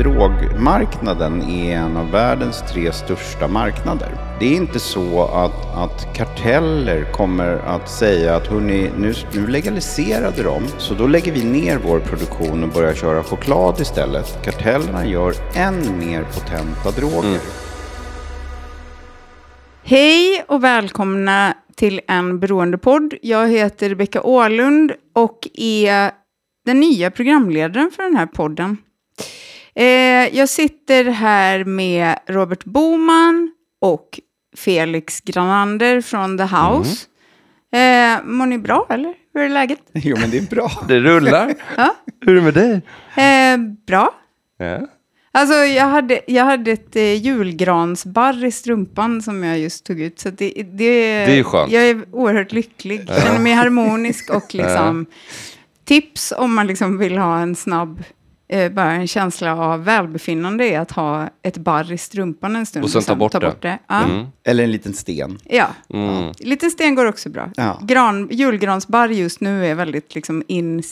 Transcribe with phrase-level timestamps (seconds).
[0.00, 4.08] drogmarknaden är en av världens tre största marknader.
[4.38, 10.42] Det är inte så att, att karteller kommer att säga att hörni, nu, nu legaliserade
[10.42, 14.44] de, så då lägger vi ner vår produktion och börjar köra choklad istället.
[14.44, 17.28] Kartellerna gör än mer potenta droger.
[17.28, 17.40] Mm.
[19.82, 23.14] Hej och välkomna till en beroendepodd.
[23.22, 26.10] Jag heter Rebecka Åhlund och är
[26.66, 28.76] den nya programledaren för den här podden.
[29.74, 33.50] Eh, jag sitter här med Robert Boman
[33.80, 34.20] och
[34.56, 37.06] Felix Granander från The House.
[37.72, 38.18] Mm.
[38.18, 39.14] Eh, mår ni bra eller?
[39.34, 39.80] Hur är läget?
[39.92, 40.70] Jo men det är bra.
[40.88, 41.54] Det rullar.
[41.76, 41.96] ja.
[42.20, 42.80] Hur är det med dig?
[43.24, 44.14] Eh, bra.
[44.58, 44.80] Ja.
[45.32, 50.20] Alltså jag hade, jag hade ett eh, julgransbarr i strumpan som jag just tog ut.
[50.20, 50.66] Så det, det,
[51.26, 51.72] det är skönt.
[51.72, 53.04] Jag är oerhört lycklig.
[53.08, 55.06] Jag känner mig harmonisk och liksom
[55.84, 58.02] tips om man liksom vill ha en snabb
[58.50, 62.84] eh, bara en känsla av välbefinnande är att ha ett barr i strumpan en stund.
[62.84, 63.78] Och sen ta bort, ta bort det.
[63.88, 64.04] Ja.
[64.04, 64.26] Mm.
[64.44, 65.38] Eller en liten sten.
[65.44, 66.32] Ja, mm.
[66.38, 67.50] lite sten går också bra.
[67.56, 67.80] Ja.
[67.82, 70.82] Gran, julgransbarr just nu är väldigt liksom in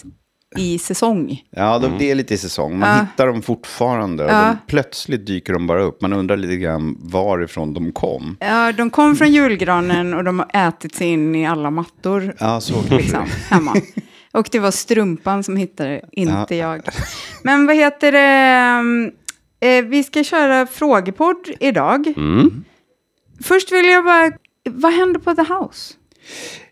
[0.56, 1.42] i säsong.
[1.50, 1.98] Ja, de, mm.
[1.98, 2.78] det är lite i säsong.
[2.78, 2.94] Man ja.
[2.94, 4.24] hittar dem fortfarande.
[4.24, 4.44] Och ja.
[4.44, 6.00] de, plötsligt dyker de bara upp.
[6.00, 8.36] Man undrar lite grann varifrån de kom.
[8.40, 12.34] Ja, de kom från julgranen och de har ätit sig in i alla mattor.
[12.38, 13.74] Ja, så liksom, hemma.
[14.32, 16.72] Och det var strumpan som hittade inte ja.
[16.72, 16.82] jag.
[17.42, 19.12] Men vad heter det?
[19.60, 22.06] Eh, vi ska köra frågepodd idag.
[22.16, 22.64] Mm.
[23.42, 24.32] Först vill jag bara,
[24.70, 25.94] vad händer på The House?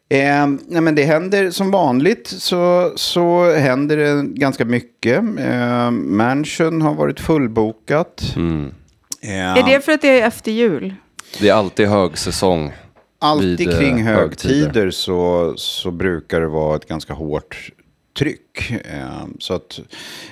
[0.08, 5.18] Eh, nej men det händer som vanligt så, så händer det ganska mycket.
[5.38, 8.32] Eh, Mansion har varit fullbokat.
[8.36, 8.74] Mm.
[9.22, 10.94] Eh, är det för att det är efter jul?
[11.40, 12.72] Det är alltid högsäsong.
[13.26, 17.70] Alltid vid, kring eh, högtider, högtider så, så brukar det vara ett ganska hårt
[18.18, 18.70] tryck.
[18.70, 19.80] Eh, så att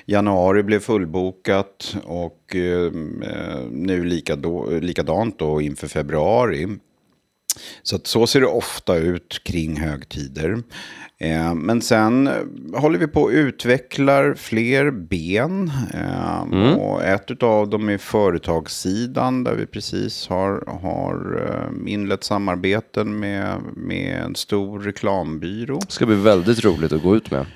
[0.07, 2.93] januari blev fullbokat och eh,
[3.71, 4.05] nu
[4.81, 6.69] likadant då inför februari.
[7.83, 10.63] Så att så ser det ofta ut kring högtider.
[11.19, 12.31] Eh, men sen
[12.75, 15.73] håller vi på och utvecklar fler ben.
[15.95, 16.79] Eh, mm.
[16.79, 23.61] Och ett av dem är företagssidan där vi precis har, har eh, inlett samarbeten med,
[23.77, 25.79] med en stor reklambyrå.
[25.87, 27.47] Det ska bli väldigt roligt att gå ut med.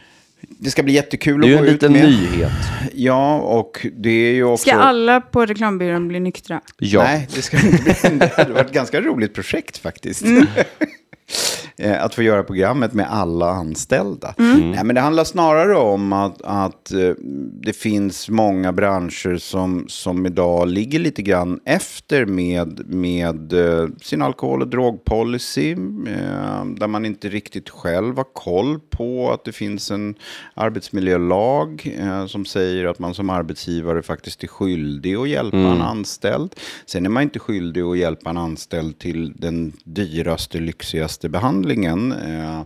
[0.41, 1.91] Det ska bli jättekul att gå ut med.
[1.91, 2.53] Det är ju en liten nyhet.
[2.94, 4.71] Ja, och det är ju också...
[4.71, 6.60] Ska alla på reklambyrån bli nyktra?
[6.78, 7.03] Ja.
[7.03, 8.19] Nej, det ska inte bli.
[8.19, 10.22] Det hade varit ett ganska roligt projekt faktiskt.
[10.22, 10.47] Mm.
[11.81, 14.34] Eh, att få göra programmet med alla anställda.
[14.39, 14.71] Mm.
[14.71, 17.11] Nej, men det handlar snarare om att, att eh,
[17.62, 24.22] det finns många branscher som, som idag ligger lite grann efter med, med eh, sin
[24.22, 25.75] alkohol och drogpolicy.
[26.77, 30.15] Där man inte riktigt själv har koll på att det finns en
[30.55, 31.97] arbetsmiljölag
[32.28, 35.72] som säger att man som arbetsgivare faktiskt är skyldig att hjälpa mm.
[35.72, 36.55] en anställd.
[36.87, 42.12] Sen är man inte skyldig att hjälpa en anställd till den dyraste, lyxigaste behandlingen behandlingen.
[42.12, 42.62] Eh,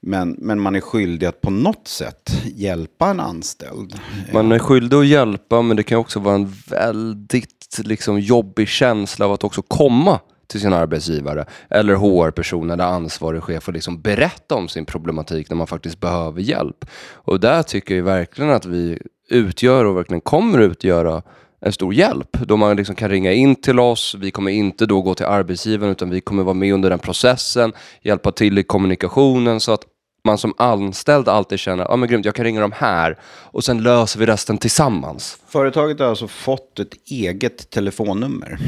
[0.00, 3.94] men, men man är skyldig att på något sätt hjälpa en anställd.
[4.32, 9.26] Man är skyldig att hjälpa men det kan också vara en väldigt liksom, jobbig känsla
[9.26, 14.54] av att också komma till sin arbetsgivare eller HR-person eller ansvarig chef och liksom berätta
[14.54, 16.84] om sin problematik när man faktiskt behöver hjälp.
[17.12, 21.22] Och där tycker jag verkligen att vi utgör och verkligen kommer utgöra
[21.60, 22.36] en stor hjälp.
[22.40, 24.16] Då man liksom kan ringa in till oss.
[24.18, 27.72] Vi kommer inte då gå till arbetsgivaren utan vi kommer vara med under den processen,
[28.02, 29.82] hjälpa till i kommunikationen så att
[30.22, 33.64] man som anställd alltid känner, ja ah, men grymt, jag kan ringa dem här och
[33.64, 35.38] sen löser vi resten tillsammans.
[35.48, 38.58] Företaget har alltså fått ett eget telefonnummer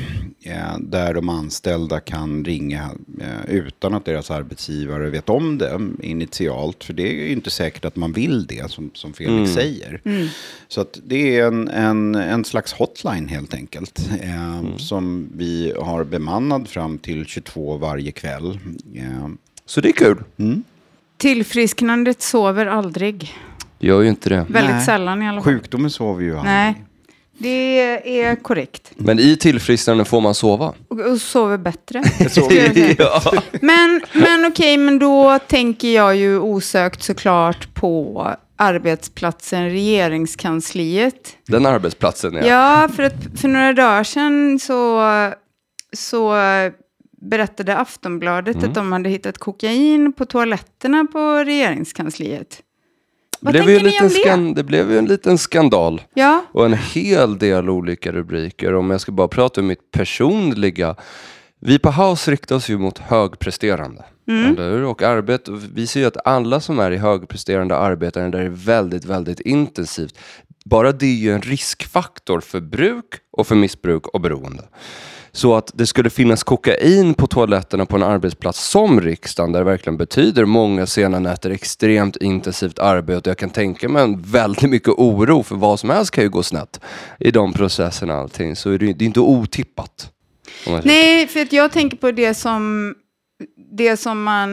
[0.43, 6.85] eh, där de anställda kan ringa eh, utan att deras arbetsgivare vet om det initialt.
[6.85, 9.47] För det är ju inte säkert att man vill det, som, som Felix mm.
[9.47, 10.01] säger.
[10.05, 10.29] Mm.
[10.69, 14.11] Så att det är en, en, en slags hotline helt enkelt.
[14.21, 14.79] Eh, mm.
[14.79, 18.59] Som vi har bemannad fram till 22 varje kväll.
[18.95, 19.29] Eh,
[19.67, 20.23] Så det är kul.
[20.37, 20.63] Mm.
[21.23, 23.35] Tillfrisknandet sover aldrig.
[23.79, 24.47] Gör ju inte det.
[24.49, 24.85] Väldigt Nej.
[24.85, 25.53] sällan i alla fall.
[25.53, 26.45] Sjukdomen sover ju aldrig.
[26.45, 26.85] Nej,
[27.39, 28.93] det är korrekt.
[28.97, 30.73] Men i tillfrisknande får man sova.
[30.89, 32.03] Och, och sover bättre.
[32.99, 33.23] ja.
[33.61, 41.37] Men, men okej, men då tänker jag ju osökt såklart på arbetsplatsen regeringskansliet.
[41.47, 42.47] Den arbetsplatsen, ja.
[42.47, 45.03] Ja, för, att, för några dagar sedan så,
[45.97, 46.35] så
[47.23, 48.69] berättade Aftonbladet mm.
[48.69, 52.63] att de hade hittat kokain på toaletterna på regeringskansliet.
[53.41, 54.61] Vad blev tänker ni om det?
[54.61, 56.03] det blev ju en liten skandal.
[56.15, 56.45] Ja.
[56.53, 58.75] Och en hel del olika rubriker.
[58.75, 60.97] Om jag ska bara prata om mitt personliga.
[61.61, 64.05] Vi på House riktar oss ju mot högpresterande.
[64.29, 64.53] Mm.
[64.53, 64.83] Eller?
[64.83, 69.05] Och arbete, vi ser ju att alla som är i högpresterande arbeten där är väldigt,
[69.05, 70.19] väldigt intensivt.
[70.65, 74.63] bara det är ju en riskfaktor för bruk och för missbruk och beroende.
[75.35, 79.65] Så att det skulle finnas kokain på toaletterna på en arbetsplats som riksdagen, där det
[79.65, 83.31] verkligen betyder många sena nätter, extremt intensivt arbete.
[83.31, 86.43] Jag kan tänka mig en väldigt mycket oro, för vad som helst kan ju gå
[86.43, 86.81] snett
[87.19, 88.57] i de processerna och allting.
[88.57, 90.11] Så är det, är inte otippat.
[90.83, 92.95] Nej, för att jag tänker på det som,
[93.73, 94.51] det som man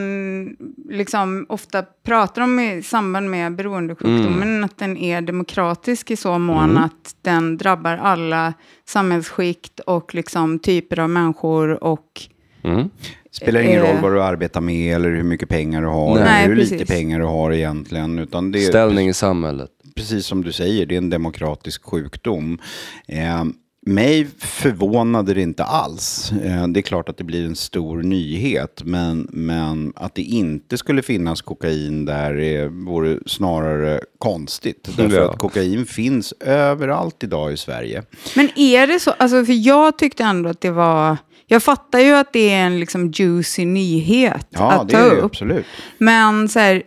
[0.89, 6.77] liksom ofta pratar om i samband med beroendesjukdomen, att den är demokratisk i så mån
[6.77, 8.53] att den drabbar alla
[8.87, 12.21] samhällsskikt och liksom typer av människor och.
[12.63, 12.89] Mm.
[13.31, 13.91] Spelar ingen Eh.
[13.93, 16.15] roll vad du arbetar med eller hur mycket pengar du har.
[16.15, 16.43] Nej.
[16.43, 16.87] eller hur lite precis.
[16.89, 18.19] pengar du har egentligen.
[18.19, 19.69] Utan det är, Ställning i samhället.
[19.95, 22.59] precis som du säger, det är en demokratisk sjukdom.
[23.07, 23.43] Eh,
[23.89, 26.31] mig förvånade det inte alls.
[26.31, 30.77] Eh, det är klart att det blir en stor nyhet, men, men att det inte
[30.77, 34.89] skulle finnas kokain där är, vore snarare konstigt.
[34.97, 35.29] Därför Ja.
[35.31, 38.03] att kokain finns överallt idag i Sverige.
[38.35, 39.11] Men är det så?
[39.11, 41.17] Alltså, för jag tyckte ändå att det var...
[41.47, 45.09] Jag fattar ju att det är en liksom juicy nyhet Ja, att det ta är
[45.09, 45.25] det upp.
[45.25, 45.65] absolut.
[45.97, 46.83] Men så här,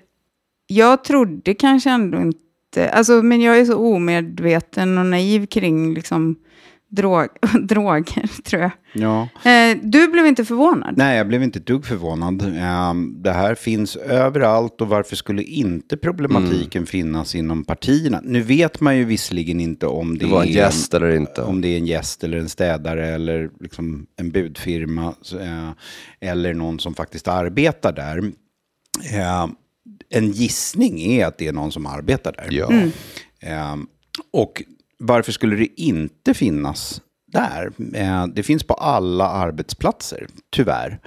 [0.67, 2.91] jag trodde kanske ändå inte...
[2.93, 6.37] Alltså, men jag är så omedveten och naiv kring liksom,
[6.97, 7.27] drog,
[7.69, 8.71] droger, tror jag.
[8.95, 9.29] Ja.
[9.51, 10.95] Eh, du blev inte förvånad?
[10.97, 12.55] Nej, jag blev inte ett dugg förvånad.
[12.59, 18.21] Ehm, Det här finns överallt och varför skulle inte problematiken finnas inom partierna?
[18.25, 21.43] Nu vet man ju visserligen inte om det, Det var en är gäst eller inte.
[21.43, 25.71] om det är en gäst eller en städare eller liksom en budfirma eh,
[26.21, 28.19] eller någon som faktiskt arbetar där.
[29.13, 29.47] Eh,
[30.15, 32.49] En gissning är att det är någon som arbetar där.
[32.51, 32.73] Ja.
[33.49, 33.77] Eh,
[34.33, 34.63] och
[35.03, 37.01] varför skulle det inte finnas
[37.33, 37.73] där?
[37.95, 41.01] Eh, det finns på alla arbetsplatser, tyvärr.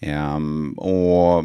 [0.00, 0.38] Eh,
[0.76, 1.44] och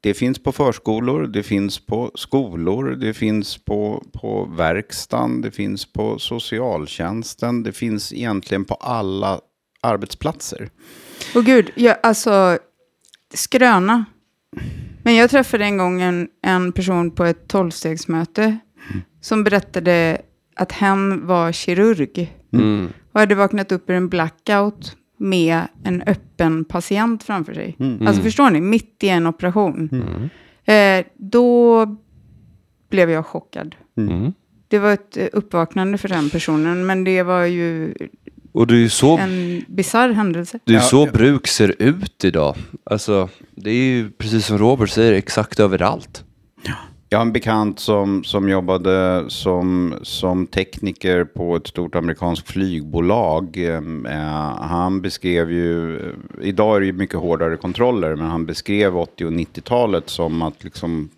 [0.00, 5.92] det finns på förskolor, det finns på skolor, det finns på, på verkstaden, det finns
[5.92, 9.40] på socialtjänsten, det finns egentligen på alla
[9.80, 10.70] arbetsplatser.
[11.34, 12.58] Och gud, jag, alltså,
[13.34, 14.04] skröna.
[15.02, 18.58] Men jag träffade en gång en, en person på ett tolvstegsmöte
[19.20, 20.22] som berättade
[20.56, 22.88] att hen var kirurg Mm.
[23.12, 27.76] och hade vaknat upp ur en blackout med en öppen patient framför sig.
[28.06, 29.90] Alltså förstår ni, mitt i en operation.
[30.64, 31.86] Eh, då
[32.90, 33.74] blev jag chockad.
[33.96, 34.32] Mm.
[34.68, 37.94] Det var ett eh, uppvaknande för den personen, men det var ju
[38.52, 40.58] Och det är ju så en bizarr händelse.
[40.64, 42.56] Det är så bruk ser ut idag.
[42.84, 46.24] Alltså, det är ju precis som Robert säger, exakt överallt.
[47.08, 53.56] Jag har en bekant som, som jobbade som, som tekniker på ett stort amerikanskt flygbolag.
[53.56, 56.00] Eh, han beskrev ju,
[56.42, 60.64] idag är det ju mycket hårdare kontroller, men han beskrev 80 och 90-talet som att
[60.64, 61.08] liksom,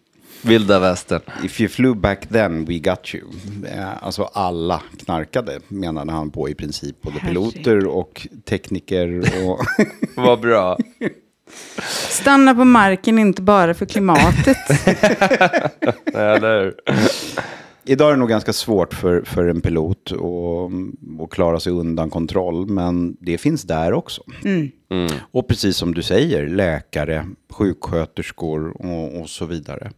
[0.42, 1.20] Vilda västern.
[1.44, 3.24] if you flew back then we got you.
[3.74, 9.18] Eh, alltså alla knarkade, menade han på i princip, både piloter och tekniker.
[9.48, 9.60] Och
[10.16, 10.78] Vad bra.
[12.08, 14.56] Stanna på marken, inte bara för klimatet.
[16.14, 16.74] Eller hur?
[17.90, 22.10] Idag är det nog ganska svårt för, för en pilot att, att klara sig undan
[22.10, 24.22] kontroll, men det finns där också.
[24.44, 24.70] Mm.
[25.30, 29.90] Och precis som du säger, läkare, sjuksköterskor och, och så vidare.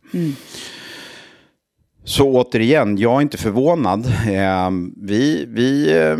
[2.05, 4.07] Så återigen, jag är inte förvånad.
[4.07, 6.17] Eh, vi vi eh,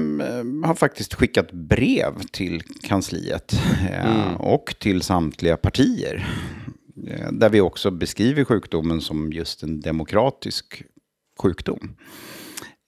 [0.69, 3.53] har faktiskt skickat brev till kansliet
[3.91, 6.29] eh, och till samtliga partier.
[7.09, 10.83] Eh, där vi också beskriver sjukdomen som just en demokratisk
[11.43, 11.97] sjukdom.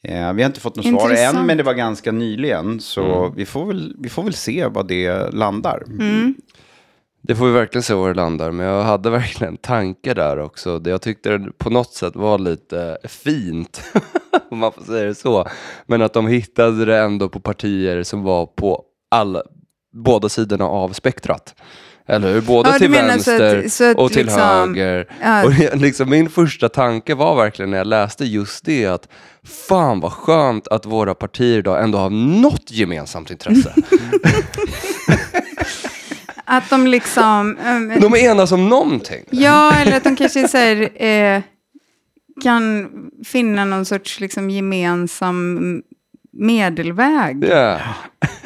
[0.04, 1.46] Vi har inte fått något svar än, Intressant.
[1.46, 2.80] men det var ganska nyligen.
[2.80, 5.82] Så vi, får väl, vi får väl se vad det landar.
[7.24, 10.38] Det får vi verkligen se var det landar, men jag hade verkligen en tanke där
[10.38, 10.80] också.
[10.84, 13.82] Jag tyckte det på något sätt var lite fint,
[14.50, 15.46] om man får säga det så.
[15.86, 19.42] Men att de hittade det ändå på partier som var på alla,
[19.94, 21.54] båda sidorna av spektrat.
[22.06, 22.40] Eller hur?
[22.40, 25.06] Både Ja, till menar så att- vänster så att och till liksom- höger.
[25.22, 25.44] Ja.
[25.44, 29.08] Och liksom min första tanke var verkligen när jag läste just det att
[29.68, 32.10] fan vad skönt att våra partier idag ändå har
[32.40, 33.74] något gemensamt intresse.
[36.44, 37.56] Att de liksom...
[37.64, 39.24] ehm, De enas om någonting.
[39.30, 41.42] ja, eller att de kanske så här, eh,
[42.42, 42.88] kan
[43.24, 45.82] finna någon sorts liksom, gemensam
[46.32, 47.44] medelväg.
[47.50, 47.78] Ja.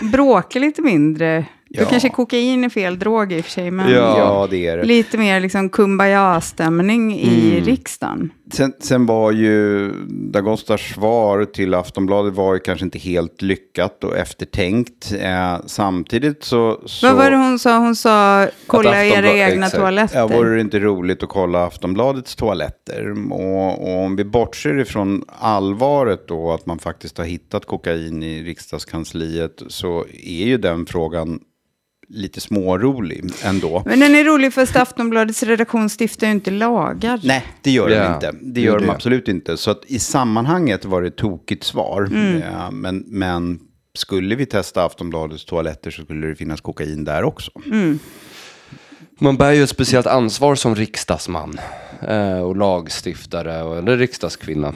[0.00, 1.45] Bråka lite mindre.
[1.71, 1.88] Då Ja.
[1.91, 4.19] kanske kokain är fel drog i och för sig, men Ja.
[4.19, 4.85] Ja, det är det.
[4.85, 8.31] lite mer liksom kumbaya-stämning i riksdagen.
[8.53, 14.17] Sen, sen var ju Dagostars svar till Aftonbladet var ju kanske inte helt lyckat och
[14.17, 15.12] eftertänkt.
[15.21, 16.81] Eh, samtidigt så...
[16.87, 17.79] så Vad var det hon sa?
[17.79, 19.81] Hon sa kolla era egna exakt.
[19.81, 20.19] toaletter.
[20.19, 23.33] Ja, vore det inte roligt att kolla Aftonbladets toaletter?
[23.33, 28.43] Och, och om vi bortser ifrån allvaret då, att man faktiskt har hittat kokain i
[28.43, 31.41] riksdagskansliet, så är ju den frågan
[32.08, 33.82] lite smårolig ändå.
[33.86, 37.20] Men den är rolig för Aftonbladets redaktion stiftar ju inte lagar.
[37.25, 38.32] Nej, det gör Ja, de inte.
[38.32, 38.92] Det det gör är de det.
[38.92, 39.56] absolut inte.
[39.56, 42.08] Så att i sammanhanget var det ett tokigt svar.
[42.12, 42.42] Mm.
[42.52, 43.58] Ja, men, men
[43.94, 47.50] skulle vi testa Aftonbladets toaletter så skulle det finnas kokain där också.
[47.66, 47.98] Mm.
[49.20, 51.58] Man bär ju ett speciellt ansvar som riksdagsman
[52.08, 54.75] eh, och lagstiftare och, eller riksdagskvinna.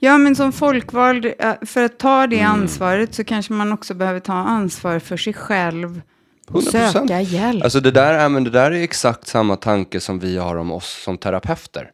[0.00, 2.52] Ja, men som folkvald, eh, för att ta det Mm.
[2.52, 6.00] ansvaret så kanske man också behöver ta ansvar för sig själv
[6.48, 6.92] 100%.
[6.92, 7.64] söka hjälp.
[7.64, 10.72] Alltså det där, är, men det där är exakt samma tanke som vi har om
[10.72, 11.90] oss som terapeuter.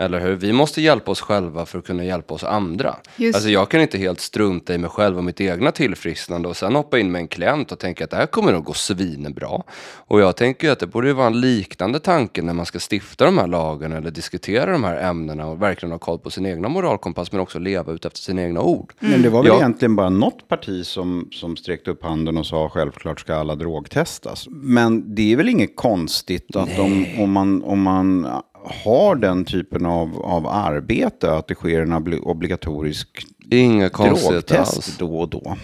[0.00, 0.34] Eller hur?
[0.34, 2.96] Vi måste hjälpa oss själva för att kunna hjälpa oss andra.
[3.16, 6.56] Just Alltså jag kan inte helt strunta i mig själv och mitt egna tillfrisknande och
[6.56, 9.62] sen hoppa in med en klient och tänka att det här kommer att gå svinbra.
[9.96, 13.24] Och jag tänker ju att det borde vara en liknande tanke när man ska stifta
[13.24, 16.68] de här lagarna eller diskutera de här ämnena och verkligen ha koll på sin egna
[16.68, 18.92] moralkompass men också leva ut efter sina egna ord.
[19.00, 19.56] Men det var väl Ja.
[19.56, 24.46] egentligen bara något parti som, som sträckte upp handen och sa självklart ska alla drogtestas.
[24.50, 28.26] Men det är väl inget konstigt att om, om, man, om man
[28.64, 34.70] har den typen av, av arbete, att det sker en obli- obligatorisk Inga konstigheter alls.
[34.70, 35.56] drogtest då och då.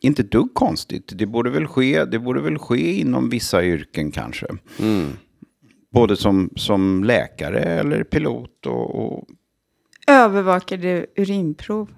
[0.00, 1.12] Inte ett dugg konstigt.
[1.14, 4.46] Det borde väl ske, det borde väl ske inom vissa yrken kanske.
[4.78, 5.08] Mm.
[5.92, 9.24] Både som, som läkare eller pilot och, och
[10.06, 11.90] Övervakade urinprov.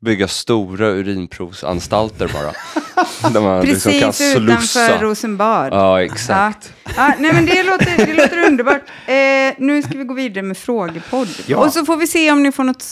[0.00, 2.52] Bygga stora urinprovsanstalter bara.
[3.32, 5.02] där man liksom kan Precis utanför slussa.
[5.02, 5.72] Rosenbad.
[5.72, 6.72] Ja, exakt.
[6.84, 6.90] Ja.
[6.96, 8.82] Ja, nej, men det låter, det låter underbart.
[9.06, 11.28] Eh, nu ska vi gå vidare med frågepodd.
[11.46, 11.58] Ja.
[11.58, 12.84] Och så får vi se om ni får något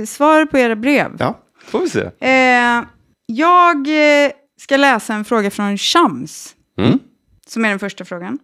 [0.00, 1.10] eh, svar på era brev.
[1.18, 1.38] ja.
[1.66, 2.00] Får vi se.
[2.28, 2.82] Eh,
[3.26, 3.76] jag
[4.24, 6.98] eh, ska läsa en fråga från Shams, Mm.
[7.46, 8.38] som är den första frågan.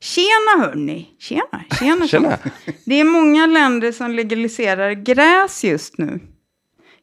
[0.00, 1.08] Tjena hörni!
[1.20, 2.38] Tjena, tjena, Tjena.
[2.84, 6.20] Det är många länder som legaliserar gräs just nu.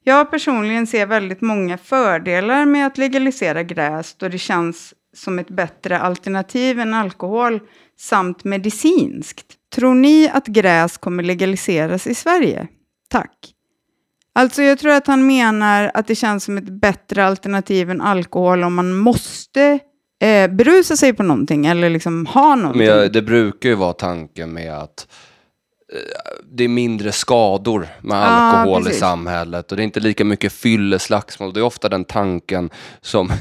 [0.03, 5.49] Jag personligen ser väldigt många fördelar med att legalisera gräs då det känns som ett
[5.49, 7.59] bättre alternativ än alkohol
[7.99, 9.45] samt medicinskt.
[9.75, 12.67] Tror ni att gräs kommer legaliseras i Sverige?
[13.09, 13.53] Tack.
[14.33, 18.63] Alltså jag tror att han menar att det känns som ett bättre alternativ än alkohol
[18.63, 19.79] om man måste
[20.21, 22.79] eh, berusa sig på någonting eller liksom ha någonting.
[22.79, 25.07] Men jag, det brukar ju vara tanken med att
[26.51, 28.99] det är mindre skador med Ja, alkohol i precis.
[28.99, 31.53] samhället och det är inte lika mycket fylleslagsmål.
[31.53, 32.69] Det är ofta den tanken
[33.01, 33.31] som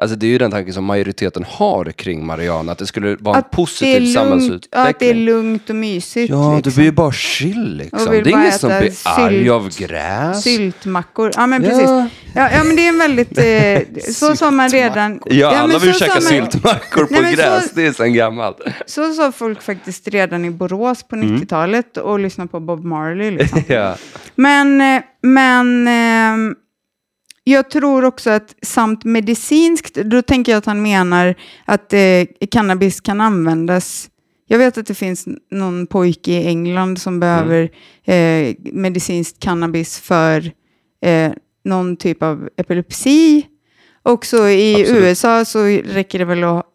[0.00, 3.34] Alltså det är ju den tanken som majoriteten har kring Mariana, att det skulle vara
[3.34, 4.82] en Att det är positiv lugnt, samhällsutveckling.
[4.82, 6.30] ja, att det är lugnt och mysigt.
[6.30, 6.72] Ja, det liksom.
[6.74, 8.12] blir ju bara chill liksom.
[8.12, 10.42] Det är ingen som blir arg sylt- av gräs.
[10.42, 11.30] Syltmackor.
[11.36, 11.68] Ja, men Ja.
[11.68, 11.88] precis.
[12.34, 13.38] Ja, ja, men det är en väldigt...
[13.38, 15.20] Eh, så sa man redan...
[15.26, 18.14] Ja, men alla vill käka man- syltmackor på Nej, men så- gräs, det är sen
[18.14, 18.58] gammalt.
[18.86, 23.30] Så sa folk faktiskt redan i Borås på 90-talet och lyssnade på Bob Marley.
[23.30, 23.62] Liksom.
[23.68, 23.94] ja.
[24.34, 26.54] Men, eh, men ehm,
[27.48, 31.34] jag tror också att samt medicinskt, då tänker jag att han menar
[31.64, 34.10] att eh, cannabis kan användas.
[34.46, 37.70] Jag vet att det finns någon pojke i England som behöver
[38.04, 40.52] eh, medicinskt cannabis för
[41.02, 41.32] eh,
[41.64, 43.46] någon typ av epilepsi.
[44.02, 45.02] Också i Absolut.
[45.02, 46.66] USA så räcker det väl att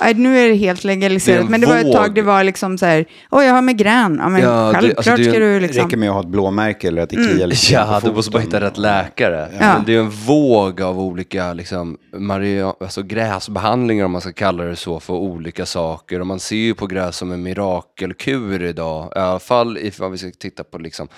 [0.00, 2.44] Nej, nu är det helt Det legaliserat, en men det var ett tag det var
[2.44, 5.38] liksom så här, åh jag har migrän, ja men Ja, det- självklart alltså, det ska
[5.38, 5.84] du Det liksom.
[5.84, 8.42] räcker med att ha ett blåmärke eller att det kliar lite Ja, du måste bara
[8.42, 9.48] hitta rätt läkare.
[9.60, 9.74] Ja.
[9.74, 14.64] Men Det är en våg av olika liksom, maria- alltså gräsbehandlingar, om man ska kalla
[14.64, 16.20] det så, för olika saker.
[16.20, 19.12] Och man ser ju på gräs som en mirakelkur idag.
[19.16, 21.08] I alla fall ifall vi ska titta på liksom,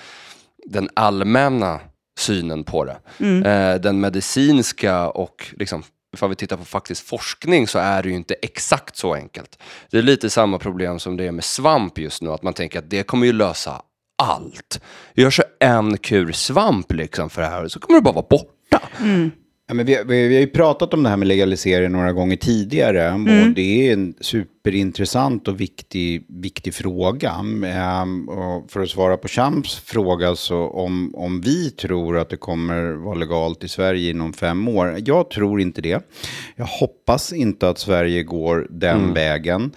[0.65, 1.79] den allmänna
[2.19, 2.97] synen på det.
[3.25, 5.83] Eh, den medicinska och liksom,
[6.13, 9.59] ifall vi tittar på faktisk forskning så är det ju inte exakt så enkelt.
[9.91, 12.79] Det är lite samma problem som det är med svamp just nu, att man tänker
[12.79, 13.81] att det kommer ju lösa
[14.17, 14.81] allt.
[15.13, 18.81] Gör så en kur svamp liksom för det här så kommer det bara vara borta.
[18.99, 19.31] Mm.
[19.69, 22.35] Ja, men vi, vi, vi har ju pratat om det här med legalisering några gånger
[22.37, 27.31] tidigare och det är en superintressant och viktig, viktig fråga.
[27.65, 32.37] Ehm, och för att svara på Champs fråga så om, om vi tror att det
[32.37, 34.97] kommer vara legalt i Sverige inom fem år.
[35.05, 36.09] Jag tror inte det.
[36.55, 39.71] Jag hoppas inte att Sverige går den vägen.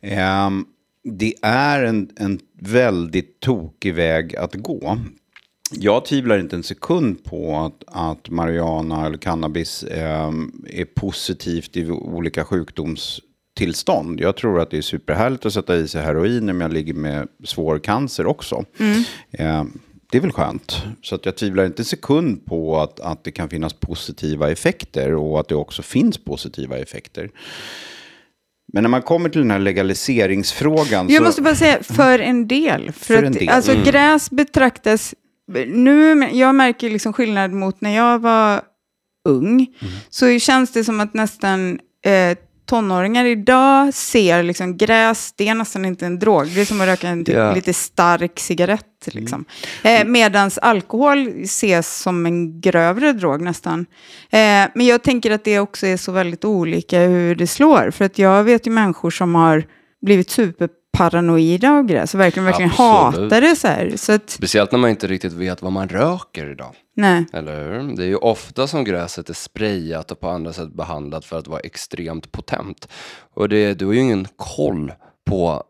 [0.00, 0.64] Ehm,
[1.04, 4.98] det är en, en väldigt tokig väg att gå.
[5.70, 10.32] Jag tvivlar inte en sekund på att, att marijuana eller cannabis eh,
[10.66, 12.44] är positivt i olika
[13.56, 14.20] tillstånd.
[14.20, 17.28] Jag tror att det är superhärligt att sätta i sig heroin om jag ligger med
[17.44, 18.64] svår cancer också.
[19.30, 19.64] Eh,
[20.10, 20.82] det är väl skönt.
[21.02, 25.14] Så att jag tvivlar inte en sekund på att, att det kan finnas positiva effekter
[25.14, 27.30] och att det också finns positiva effekter.
[28.72, 31.08] Men när man kommer till den här legaliseringsfrågan.
[31.08, 31.22] Jag så...
[31.22, 32.92] måste bara säga, för en del.
[32.92, 33.48] För, För att, en del.
[33.48, 33.84] Alltså Mm.
[33.84, 35.14] gräs betraktas...
[35.66, 38.60] Nu, jag märker liksom skillnad mot när jag var
[39.28, 39.54] ung.
[39.80, 39.94] Mm.
[40.10, 45.84] Så känns det som att nästan eh, tonåringar idag ser liksom gräs, det är nästan
[45.84, 46.46] inte en drog.
[46.54, 47.54] Det är som att röka en typ, Ja.
[47.54, 48.84] lite stark cigarett.
[49.12, 49.20] Mm.
[49.22, 49.44] Liksom.
[49.82, 53.86] Eh, Medan alkohol ses som en grövre drog nästan.
[54.30, 57.90] Eh, men jag tänker att det också är så väldigt olika hur det slår.
[57.90, 59.64] För att jag vet ju människor som har
[60.00, 63.32] blivit superparanoida av gräs och verkligen, verkligen Absolut.
[63.32, 63.92] hatar det så här.
[63.96, 66.74] Så att, Speciellt när man inte riktigt vet vad man röker idag.
[66.96, 67.26] nej.
[67.32, 67.96] Eller hur?
[67.96, 71.46] Det är ju ofta som gräset är sprayat och på andra sätt behandlat för att
[71.48, 72.88] vara extremt potent.
[73.34, 74.92] Och det, du har ju ingen koll
[75.26, 75.62] på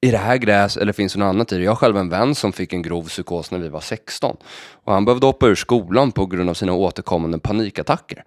[0.00, 1.64] i det här gräs eller finns det något annat i det?
[1.64, 4.36] Jag har själv en vän som fick en grov psykos när vi var 16.
[4.84, 8.24] Och han behövde hoppa ur skolan på grund av sina återkommande panikattacker.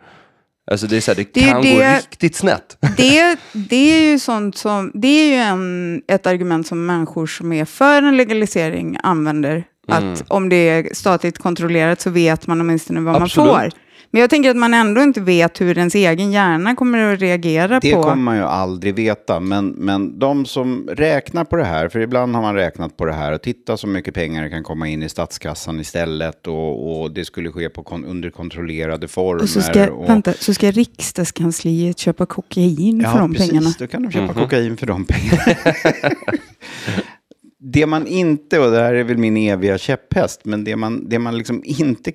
[0.71, 2.77] Alltså det är så här, det, Det kan det- gå riktigt snett.
[2.97, 7.53] Det, det är ju sånt som, det är ju en, ett argument som människor som
[7.53, 9.63] är för en legalisering använder.
[9.89, 10.13] Mm.
[10.13, 13.51] Att om det är statligt kontrollerat så vet man åtminstone vad Absolut.
[13.51, 13.71] man får.
[14.17, 17.79] Men jag tänker att man ändå inte vet hur ens egen hjärna kommer att reagera
[17.79, 18.03] Det på.
[18.03, 22.35] kommer man ju aldrig veta, men, men de som räknar på det här, för ibland
[22.35, 25.03] har man räknat på det här och titta så mycket pengar det kan komma in
[25.03, 29.43] i statskassan istället och, och det skulle ske på kon, under kontrollerade former.
[29.43, 33.69] Och så ska, och, vänta, så ska riksdagskansliet köpa kokain för ja, de precis, pengarna.
[33.79, 35.53] då kan de köpa kokain för de pengarna.
[37.59, 41.19] det man inte, och det här är väl min eviga käpphäst, men det man, det
[41.19, 42.11] man liksom inte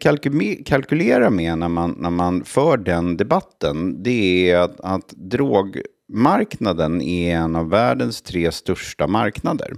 [0.64, 7.36] kalkylerar med när man, när man för den debatten, det är att, att drogmarknaden är
[7.36, 9.72] en av världens tre största marknader.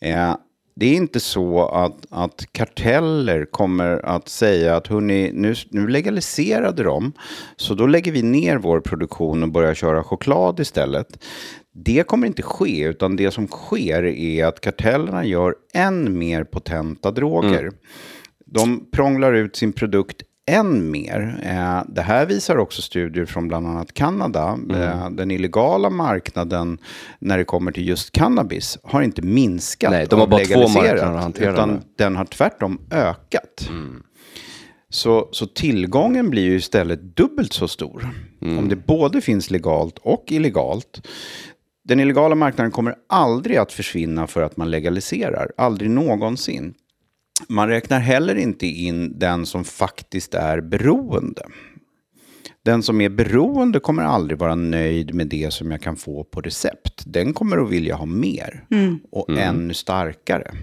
[0.00, 0.34] Eh,
[0.76, 6.82] det är inte så att, att karteller kommer att säga att hörni, nu, nu legaliserade
[6.82, 7.12] de,
[7.56, 11.24] så då lägger vi ner vår produktion och börjar köra choklad istället.
[11.74, 17.10] Det kommer inte ske, utan det som sker är att kartellerna gör än mer potenta
[17.10, 17.70] droger.
[18.46, 21.40] De prånglar ut sin produkt än mer.
[21.42, 24.58] Eh, det här visar också studier från bland annat Kanada.
[24.70, 26.78] Eh, den illegala marknaden
[27.18, 29.90] när det kommer till just cannabis har inte minskat.
[29.90, 33.70] Nej, de har bara två marknader att hantera Utan den har tvärtom ökat.
[34.90, 38.08] Så, så tillgången blir ju istället dubbelt så stor.
[38.40, 41.08] Om det både finns legalt och illegalt.
[41.84, 45.50] Den illegala marknaden kommer aldrig att försvinna för att man legaliserar.
[45.56, 46.74] Aldrig någonsin.
[47.48, 51.42] Man räknar heller inte in den som faktiskt är beroende.
[52.64, 56.40] Den som är beroende kommer aldrig vara nöjd med det som jag kan få på
[56.40, 57.02] recept.
[57.06, 58.64] Den kommer att vilja ha mer
[59.10, 60.54] och ännu starkare.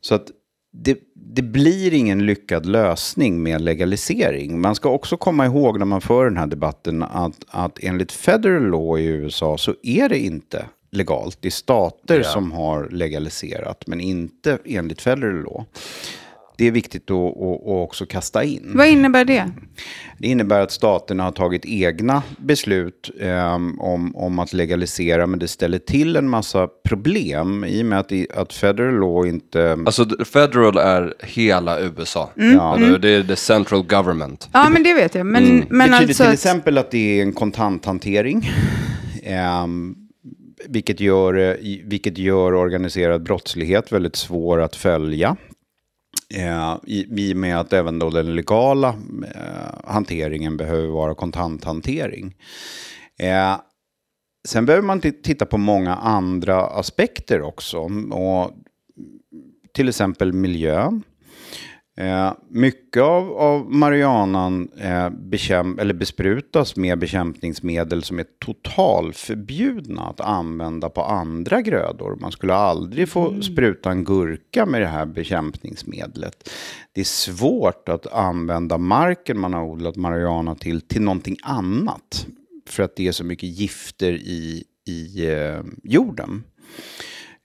[0.00, 0.26] Så att
[0.72, 0.98] det,
[1.34, 4.60] det blir ingen lyckad lösning med legalisering.
[4.60, 8.62] Man ska också komma ihåg när man för den här debatten att, att enligt federal
[8.70, 11.38] law i USA så är det inte legalt.
[11.40, 12.24] Det är stater Ja.
[12.24, 15.64] som har legaliserat, men inte enligt federal law.
[16.60, 18.72] Det är viktigt att, också kasta in.
[18.74, 19.50] Vad innebär det?
[20.18, 25.48] Det innebär att staterna har tagit egna beslut ehm, om, om att legalisera, men det
[25.48, 29.72] ställer till en massa problem i och med att, att federal law inte...
[29.86, 32.30] Alltså federal är hela USA.
[32.36, 32.54] Mm.
[32.54, 32.76] Ja.
[32.76, 34.48] Eller Det är the central government.
[34.52, 35.26] Ja, men det vet jag.
[35.26, 35.66] Men, Mm.
[35.70, 36.22] men betyder alltså...
[36.22, 38.50] till att- exempel att det är en kontanthantering.
[39.22, 39.94] ehm,
[40.68, 41.56] vilket, gör,
[41.88, 45.36] vilket gör organiserad brottslighet väldigt svår att följa.
[46.34, 48.88] Eh, i, I och med att även då den legala
[49.34, 52.34] eh, hanteringen behöver vara kontanthantering.
[53.18, 53.56] Eh,
[54.48, 57.78] sen behöver man titta på många andra aspekter också.
[58.10, 58.50] Och
[59.74, 61.02] till exempel miljön.
[62.00, 70.20] Eh, mycket av, av marijuanan eh, bekämp- eller besprutas med bekämpningsmedel som är totalförbjudna att
[70.20, 72.16] använda på andra grödor.
[72.20, 76.50] Man skulle aldrig få spruta en gurka med det här bekämpningsmedlet.
[76.92, 82.26] Det är svårt att använda marken man har odlat marijuana till till någonting annat.
[82.68, 86.44] För att det är så mycket gifter i, i eh, jorden.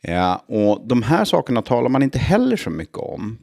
[0.01, 3.37] Ja, och de här sakerna talar man inte heller så mycket om.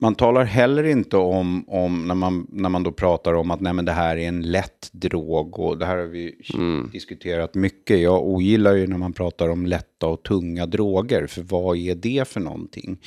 [0.00, 3.72] Man talar heller inte om, om när, man, när man då pratar om att nej,
[3.72, 6.34] men det här är en lätt drog och det här har vi
[6.92, 8.00] diskuterat mycket.
[8.00, 12.28] Jag ogillar ju när man pratar om lätta och tunga droger, för vad är det
[12.28, 12.98] för någonting?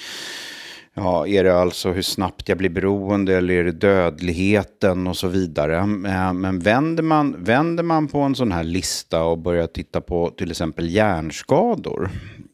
[1.00, 5.28] Ja, är det alltså hur snabbt jag blir beroende eller är det dödligheten och så
[5.28, 5.78] vidare.
[5.78, 10.30] Eh, Men vänder man, vänder man på en sån här lista och börjar titta på
[10.30, 12.10] till exempel hjärnskador,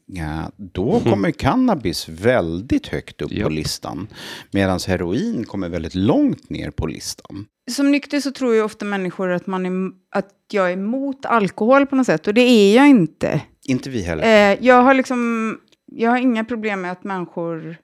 [0.06, 3.44] ja, då kommer cannabis väldigt högt upp Ja.
[3.44, 4.06] på listan.
[4.50, 7.46] Medan heroin kommer väldigt långt ner på listan.
[7.70, 11.86] Som nykter så tror ju ofta människor att, man är, att jag är emot alkohol
[11.86, 12.26] på något sätt.
[12.26, 13.40] Och det är jag inte.
[13.66, 14.52] Inte vi heller.
[14.52, 15.58] Eh, jag har liksom,
[15.92, 17.76] jag har inga problem med att människor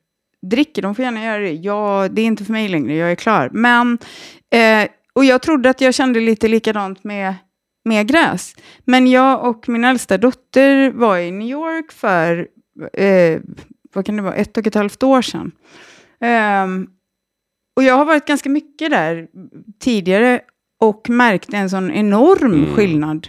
[0.50, 0.82] dricker.
[0.82, 1.52] De får gärna göra det.
[1.52, 3.50] Jag, det är inte för mig längre, jag är klar.
[3.52, 3.98] Men,
[4.50, 7.34] eh, och jag trodde att jag kände lite likadant med,
[7.84, 8.54] med gräs.
[8.84, 12.46] Men jag och min äldsta dotter var i New York för,
[12.92, 13.40] eh,
[13.94, 15.52] vad kan det vara, ett och ett halvt år sedan.
[16.20, 16.86] Ehm,
[17.76, 19.26] och jag har varit ganska mycket där
[19.80, 20.40] tidigare
[20.80, 22.74] och märkt en sån enorm Mm.
[22.74, 23.28] skillnad.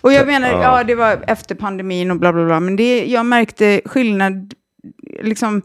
[0.00, 0.62] Och jag menar, Ja.
[0.62, 4.54] ja det var efter pandemin och bla bla bla, men det, jag märkte skillnad,
[5.22, 5.62] liksom,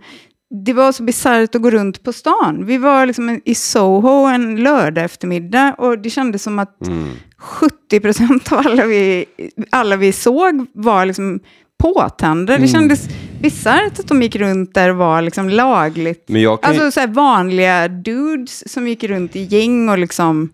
[0.65, 2.65] det var så bisarrt att gå runt på stan.
[2.65, 7.08] Vi var liksom i Soho en lördag eftermiddag och det kändes som att Mm.
[7.41, 9.25] 70 procent av alla vi,
[9.69, 11.39] alla vi såg var liksom
[11.80, 12.54] påtända.
[12.54, 12.62] Mm.
[12.62, 13.10] Det kändes
[13.41, 16.23] bisarrt att de gick runt där och var liksom lagligt.
[16.27, 20.49] Men jag kan, Alltså så här vanliga dudes som gick runt i gäng och liksom...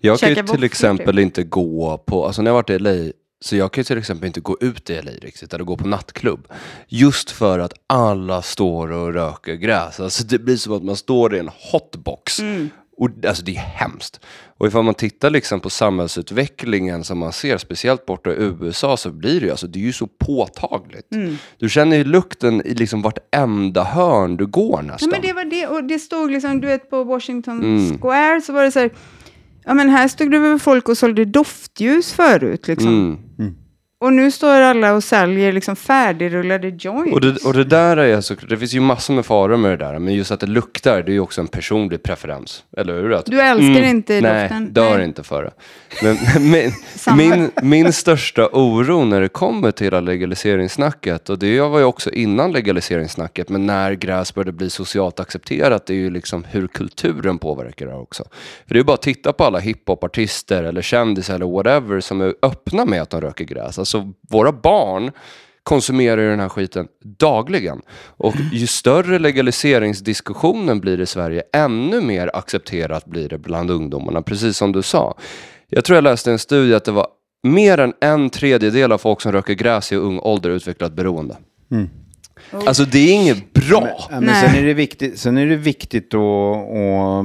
[0.00, 3.56] jag kan ju till exempel inte gå på, alltså när jag varit i LA, så
[3.56, 6.48] jag kan ju till exempel inte gå ut i LA riktigt, eller gå på nattklubb.
[6.88, 10.00] Just för att alla står och röker gräs.
[10.00, 12.40] Alltså det blir som att man står i en hotbox.
[12.98, 14.20] Och, alltså det är hemskt.
[14.58, 19.10] Och ifall man tittar liksom på samhällsutvecklingen som man ser, speciellt borta i USA, så
[19.10, 21.06] blir det ju, alltså, det är ju så påtagligt.
[21.58, 25.08] Du känner ju lukten i liksom vartenda hörn du går Ja, nästan.
[25.10, 27.98] men det var det, och det stod liksom, du vet på Washington Mm.
[27.98, 28.90] Square så var det så här,
[29.64, 33.18] ja men här stod det väl folk och sålde doftljus förut liksom.
[33.38, 33.54] Mm.
[33.98, 37.12] Och nu står alla och säljer liksom färdigrullade joints.
[37.12, 39.76] Och det, och det där är alltså, det finns ju massor med faror med det
[39.76, 42.64] där, men just att det luktar, det är ju också en personlig preferens.
[42.76, 43.12] Eller hur?
[43.12, 44.72] Att, Du älskar inte nej, doften?
[44.72, 45.06] dör Nej.
[45.06, 45.52] inte för det.
[46.40, 47.16] Men, Samma.
[47.16, 52.10] min, min största oro när det kommer till hela legaliseringssnacket, och det var ju också
[52.10, 57.38] innan legaliseringssnacket, men när gräs började bli socialt accepterat, det är ju liksom hur kulturen
[57.38, 58.24] påverkar det också.
[58.66, 62.20] För det är ju bara att titta på alla hiphopartister eller kändisar eller whatever som
[62.20, 63.78] är öppna med att de röker gräs.
[63.86, 65.10] Alltså våra barn
[65.62, 67.82] konsumerar ju den här skiten dagligen.
[68.16, 74.56] Och ju större legaliseringsdiskussionen blir i Sverige, ännu mer accepterat blir det bland ungdomarna, precis
[74.56, 75.18] som du sa.
[75.68, 77.06] Jag tror jag läste en studie att det var
[77.42, 81.36] mer än en tredjedel av folk som röker gräs i ung ålder utvecklat beroende.
[82.66, 84.06] Alltså det är inget bra.
[84.10, 84.48] Men Nej.
[84.48, 87.24] sen är det viktigt, sen är det viktigt att, att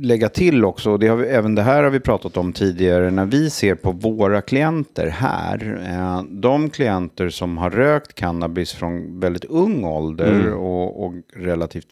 [0.00, 3.10] lägga till också, och det har vi, även det här har vi pratat om tidigare,
[3.10, 9.20] när vi ser på våra klienter här, eh, de klienter som har rökt cannabis från
[9.20, 11.86] väldigt ung ålder och, och relativt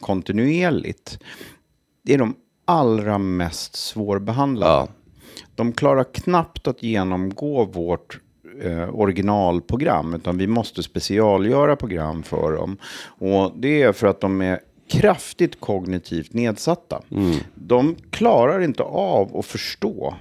[0.00, 1.18] kontinuerligt,
[2.04, 2.34] det är de
[2.64, 4.72] allra mest svårbehandlade.
[4.72, 4.88] Ja.
[5.54, 8.20] De klarar knappt att genomgå vårt
[8.62, 12.76] eh, originalprogram, utan vi måste specialgöra program för dem.
[13.04, 17.02] Och det är för att de är kraftigt kognitivt nedsatta.
[17.54, 20.14] De klarar inte av att förstå.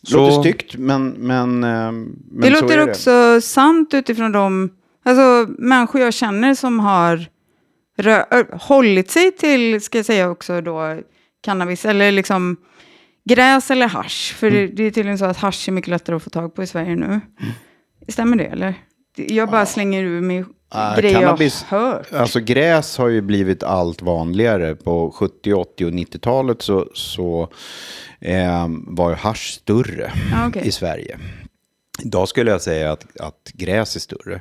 [0.00, 2.90] Det Så- låter styggt, men, men, eh, men det så låter är det.
[2.92, 4.70] också sant utifrån de
[5.04, 7.26] alltså, människor jag känner som har
[7.98, 10.98] rö- hållit sig till, ska jag säga också då,
[11.40, 12.56] cannabis eller liksom
[13.28, 14.34] gräs eller hasch.
[14.38, 14.60] För Mm.
[14.60, 16.66] det, det är tydligen så att hasch är mycket lättare att få tag på i
[16.66, 17.20] Sverige nu.
[18.08, 18.74] Stämmer det eller?
[19.28, 22.12] Jag bara slänger ur mig Ah, grejer cannabis- jag hört.
[22.12, 24.74] Alltså gräs har ju blivit allt vanligare.
[24.76, 27.48] På 70, 80 och 90-talet så, så
[28.20, 30.62] eh, var hasch större Ja, okej.
[30.68, 31.18] i Sverige.
[32.04, 34.40] Idag skulle jag säga att, att gräs är större.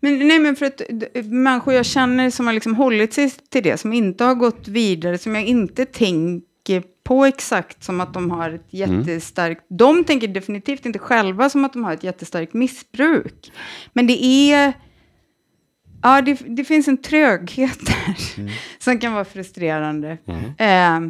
[0.00, 0.80] Men, nej, men för att
[1.24, 5.18] människor jag känner som har liksom hållit sig till det, som inte har gått vidare,
[5.18, 6.47] som jag inte tänker
[7.04, 9.64] på exakt som att de har ett jättestarkt...
[9.68, 13.52] De tänker definitivt inte själva som att de har ett jättestarkt missbruk.
[13.92, 14.72] Men det är...
[16.02, 18.16] Ja, det, det finns en tröghet där
[18.78, 20.18] som kan vara frustrerande.
[20.58, 21.00] Eh,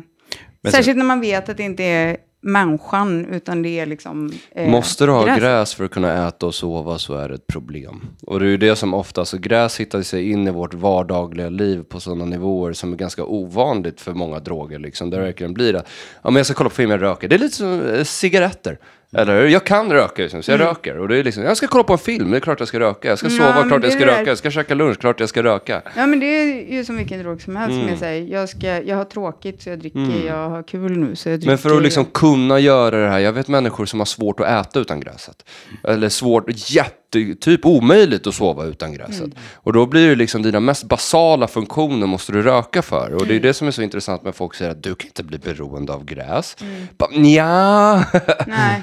[0.71, 4.33] särskilt när man vet att det inte är människan, utan det är liksom...
[4.51, 5.39] eh, Måste du ha gräs.
[5.39, 8.07] gräs för att kunna äta och sova så är det ett problem.
[8.23, 11.49] Och det är ju det som ofta, så gräs hittar sig in i vårt vardagliga
[11.49, 14.79] liv på sådana nivåer som är ganska ovanligt för många droger.
[14.79, 15.83] Liksom, där det verkligen blir det.
[16.23, 17.29] Ja, men jag ska kolla på film, jag röker.
[17.29, 18.79] Det är lite som eh, cigaretter.
[19.13, 20.99] Eller jag kan röka, liksom, så jag röker.
[20.99, 22.81] Och det är liksom, jag ska kolla på en film, det är klart jag ska
[22.81, 23.09] röka.
[23.09, 23.39] Jag ska Mm.
[23.41, 24.25] Ja, sova, men klart jag ska röka.
[24.31, 25.83] Jag ska käka lunch, klart jag ska röka.
[25.97, 27.81] Ja, men det är ju som vilken drog som helst Mm.
[27.83, 28.27] som jag säger.
[28.35, 31.51] Jag, ska, jag har tråkigt så jag dricker, jag har kul nu så jag dricker.
[31.51, 34.67] Men för att liksom kunna göra det här, jag vet människor som har svårt att
[34.67, 35.45] äta utan gräset.
[35.85, 36.95] Eller svårt, jätte,
[37.41, 39.31] typ omöjligt att sova utan gräset.
[39.55, 43.15] Och då blir det liksom dina mest basala funktioner måste du röka för.
[43.15, 45.25] Och det är det som är så intressant med folk säger att du kan inte
[45.25, 46.57] bli beroende av gräs.
[46.99, 48.05] Bara, Nja.
[48.47, 48.83] Nej.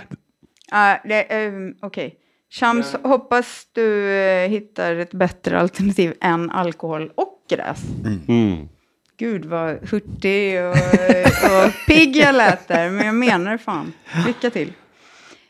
[0.72, 2.16] Ja, det, um, Okej.
[2.52, 7.82] Shams, hoppas du eh, hittar ett bättre alternativ än alkohol och gräs.
[8.28, 8.70] Mm.
[9.18, 13.94] Gud vad hurtig och, och pigg jag lät där, men jag menar fan.
[14.26, 14.74] Lycka till.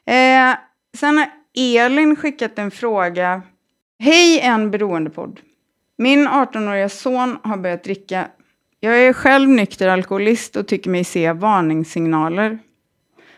[0.06, 0.56] Eh,
[0.98, 3.42] sen Elin skickat en fråga.
[4.00, 5.40] Hej en beroendepodd.
[5.98, 8.28] Min 18-åriga son har börjat dricka.
[8.80, 12.60] Jag är själv nykter alkoholist och tycker mig se varningssignaler.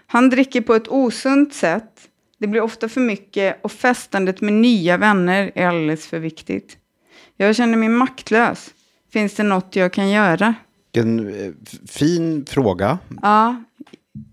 [0.08, 1.92] Han dricker på ett osunt sätt.
[2.38, 6.78] Det blir ofta för mycket och festandet med nya vänner är alldeles för viktigt.
[7.38, 8.74] Jag känner mig maktlös.
[9.14, 10.56] Finns det något jag kan göra?
[10.94, 11.52] En eh,
[11.88, 13.00] fin fråga.
[13.22, 13.64] Ja,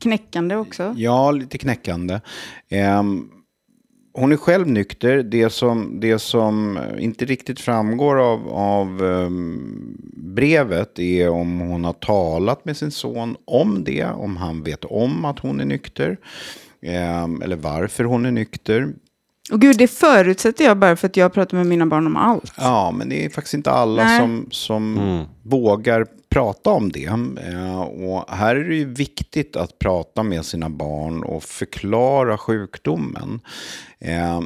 [0.00, 0.94] knäckande också.
[0.96, 2.20] Ja, lite knäckande.
[2.68, 3.30] Ehm,
[4.14, 5.22] hon är själv nykter.
[5.22, 11.92] Det som, det som inte riktigt framgår av, av ehm, brevet är om hon har
[11.92, 14.04] talat med sin son om det.
[14.04, 16.18] Om han vet om att hon är nykter.
[16.82, 18.88] Ehm, eller varför hon är nykter.
[19.52, 22.52] Och gud, det förutsätter jag bara för att jag pratar med mina barn om allt.
[22.56, 24.20] Ja, men det är faktiskt inte alla Nej.
[24.20, 27.04] som, som vågar prata om det.
[27.04, 33.40] Eh, och här är det ju viktigt att prata med sina barn och förklara sjukdomen.
[33.98, 34.40] Eh,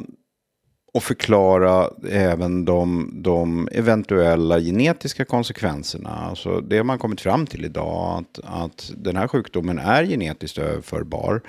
[0.93, 6.09] och förklara även de, de eventuella genetiska konsekvenserna.
[6.09, 10.57] Alltså det har man kommit fram till idag, att, att den här sjukdomen är genetiskt
[10.57, 11.41] överförbar.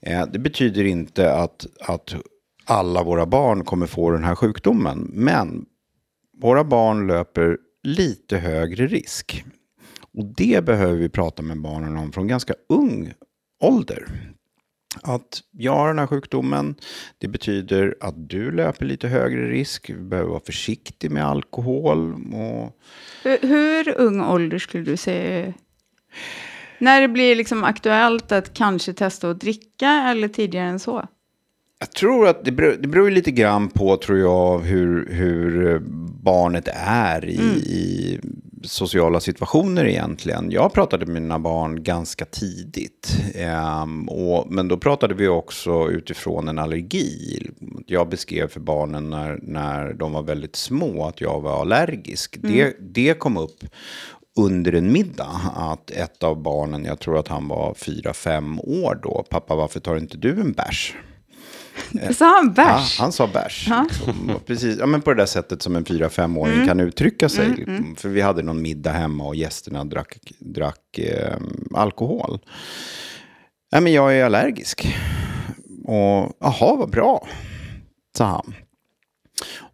[0.00, 2.14] Eh, det betyder inte att, att
[2.64, 5.10] alla våra barn kommer få den här sjukdomen.
[5.12, 5.64] Men
[6.40, 9.44] våra barn löper lite högre risk.
[10.18, 13.12] Och det behöver vi prata med barnen om från ganska ung
[13.60, 14.08] ålder.
[15.02, 16.74] Att jag har den här sjukdomen,
[17.18, 19.90] det betyder att du löper lite högre risk.
[19.90, 22.12] Vi behöver vara försiktig med alkohol.
[22.14, 22.78] Och
[23.22, 25.52] Hur, hur ung ålder skulle du säga?
[26.78, 31.08] När det blir liksom aktuellt att kanske testa att dricka eller tidigare än så?
[31.78, 35.80] Jag tror att det beror, det beror lite grann på, tror jag, hur, hur eh,
[36.22, 38.20] barnet är i, i
[38.62, 40.50] sociala situationer egentligen.
[40.50, 43.16] Jag pratade med mina barn ganska tidigt.
[43.34, 47.42] Ehm, och, men då pratade vi också utifrån en allergi.
[47.86, 52.38] Jag beskrev för barnen när, när de var väldigt små att jag var allergisk.
[52.42, 53.64] Det, det kom upp
[54.38, 59.00] under en middag att ett av barnen, jag tror att han var fyra fem år
[59.02, 60.96] då, pappa varför tar inte du en bärs?
[62.14, 62.98] Sa han Ja, bärs?
[62.98, 63.68] han sa bärs.
[63.88, 64.30] Liksom.
[64.30, 67.48] Och Precis, ja, men på det där sättet som en fyra femåring kan uttrycka sig.
[67.48, 67.96] liksom.
[67.98, 71.36] För vi hade någon middag hemma och gästerna drack, drack eh,
[71.74, 72.38] alkohol.
[73.70, 74.96] Ja, men jag är allergisk.
[75.84, 77.28] Och jaha, vad bra,
[78.18, 78.54] sa han.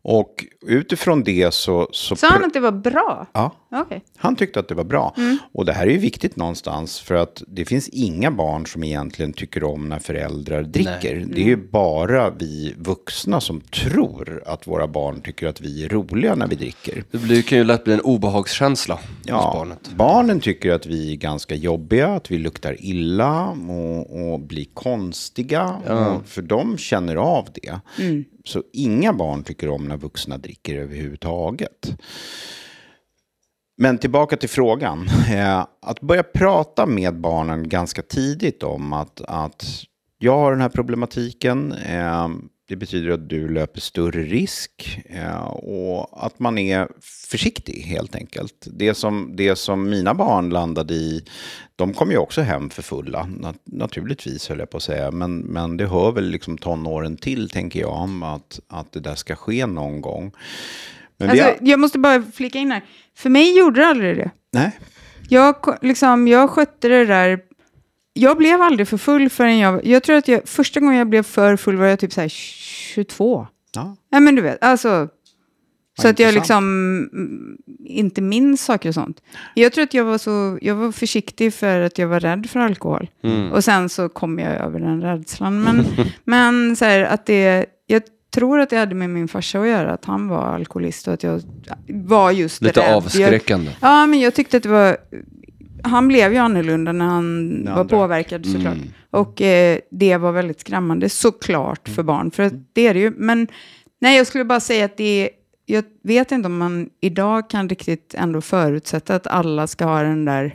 [0.07, 1.88] Och utifrån det så...
[1.93, 3.27] så Sa han att det var bra?
[3.33, 3.51] Ja.
[3.75, 4.05] Okej.
[4.17, 5.14] Han tyckte att det var bra.
[5.53, 9.33] Och det här är ju viktigt någonstans för att det finns inga barn som egentligen
[9.33, 11.27] tycker om när föräldrar dricker.
[11.29, 15.88] Det är ju bara vi vuxna som tror att våra barn tycker att vi är
[15.88, 17.05] roliga när vi dricker.
[17.11, 19.90] Det blir, kan ju lätt bli en obehagskänsla hos Ja, barnet.
[19.97, 25.64] barnen tycker att vi är ganska jobbiga, att vi luktar illa och, och blir konstiga.
[25.69, 27.81] Och, för de känner av det.
[28.44, 31.96] Så inga barn tycker om när vuxna dricker överhuvudtaget.
[33.76, 35.09] Men tillbaka till frågan.
[35.33, 39.64] Eh, att börja prata med barnen ganska tidigt om att, att
[40.18, 41.72] jag har den här problematiken.
[41.72, 42.28] Eh,
[42.68, 46.88] det betyder att du löper större risk eh, och att man är
[47.29, 48.66] försiktig helt enkelt.
[48.66, 51.24] Det som, det som mina barn landade i,
[51.77, 55.11] de kom ju också hem för fulla, nat- naturligtvis höll jag på att säga.
[55.11, 59.14] Men, men det hör väl liksom tonåren till, tänker jag, om att, att det där
[59.14, 60.33] ska ske någon gång.
[61.16, 62.85] Men Alltså, har, jag måste bara flika in här.
[63.16, 64.31] För mig gjorde det aldrig det.
[64.53, 64.70] nej,
[65.29, 67.40] Jag, liksom, jag skötte det där.
[68.16, 69.87] Jag blev aldrig för full förrän jag...
[69.87, 72.29] Jag tror att jag, första gången jag blev för full var jag typ så här
[72.29, 73.46] 22.
[73.74, 75.09] ja, Nej, men du vet, alltså...
[76.03, 76.59] Så att jag liksom
[77.12, 79.22] mm, inte minns saker och sånt.
[79.55, 82.61] Jag tror att jag var så, jag var försiktig för att jag var rädd för
[82.61, 83.11] alkohol.
[83.53, 85.62] Och sen så kom jag över den rädslan.
[85.62, 85.87] Men,
[86.24, 88.03] men så här att det, jag
[88.35, 91.22] tror att det hade med min farsa att göra, att han var alkoholist och att
[91.22, 91.42] jag
[91.88, 92.88] var just Lite rädd.
[92.88, 93.70] Jag, avskräckande.
[93.81, 94.96] ja, men jag tyckte att det var,
[95.85, 97.99] han blev ju annorlunda när han När han var drack.
[98.01, 98.77] påverkad såklart.
[99.11, 103.11] Och eh, det var väldigt skrämmande såklart för barn, för det är det ju.
[103.16, 103.49] Men
[104.01, 105.31] nej, jag skulle bara säga att det
[105.66, 110.25] jag vet inte om man idag kan riktigt ändå förutsätta att alla ska ha den
[110.25, 110.55] där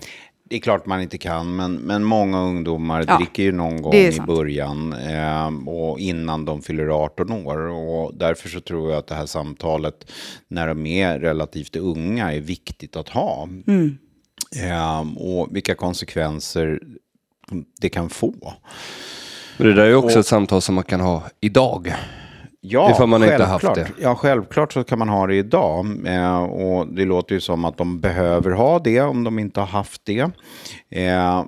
[0.50, 3.94] Det är klart man inte kan, men, men många ungdomar Ja, dricker ju någon gång
[3.96, 7.58] i början eh, och innan de fyller 18 år.
[7.58, 10.12] Och därför så tror jag att det här samtalet
[10.48, 13.50] när de är relativt unga är viktigt att ha.
[13.68, 13.98] Mm.
[14.56, 16.80] Eh, och vilka konsekvenser
[17.82, 18.54] det kan få.
[19.58, 21.94] Men det där är ju också Och- ett samtal som man kan ha idag.
[22.62, 23.92] Ja, Ifall man inte haft självklart.
[24.02, 25.86] Ja, självklart så kan man ha det idag.
[26.08, 29.68] Eh, och det låter ju som att de behöver ha det om de inte har
[29.68, 30.32] haft det.
[30.90, 31.44] Eh,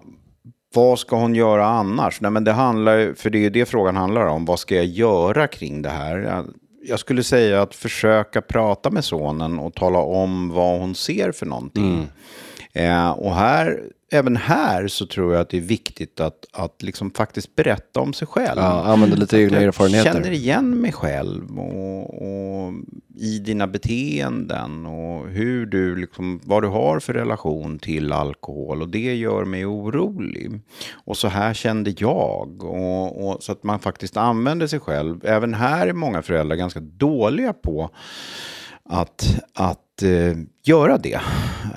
[0.76, 2.22] vad ska hon göra annars?
[2.22, 4.46] Nej, men det handlar, för det är ju det frågan handlar om.
[4.46, 6.44] Vad ska jag göra kring det här?
[6.88, 11.46] Jag, skulle säga att försöka prata med sonen och tala om vad hon ser för
[11.46, 12.08] någonting.
[12.74, 17.12] Eh, och här, även här så tror jag att det är viktigt att, att liksom
[17.12, 18.60] faktiskt berätta om sig själv.
[18.60, 20.14] Ja, använda lite egna erfarenheter.
[20.14, 22.74] känner igen mig själv och, och
[23.16, 28.90] i dina beteenden och hur du liksom, vad du har för relation till alkohol och
[28.90, 30.60] det gör mig orolig.
[30.94, 32.64] Och så här kände jag.
[32.64, 35.26] Och, och, så att man faktiskt använder sig själv.
[35.26, 37.90] Även här är många föräldrar ganska dåliga på
[38.84, 41.22] att, att eh, göra det.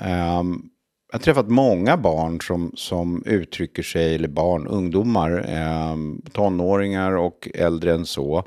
[0.01, 0.69] Ehm,
[1.11, 5.95] jag har träffat många barn som, som uttrycker sig, eller barn, ungdomar, eh,
[6.31, 8.43] tonåringar och äldre än så,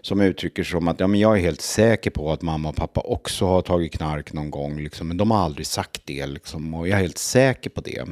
[0.00, 2.76] som uttrycker sig som att ja, men jag är helt säker på att mamma och
[2.76, 6.74] pappa också har tagit knark någon gång, liksom, men de har aldrig sagt det, liksom,
[6.74, 8.04] och jag är helt säker på det.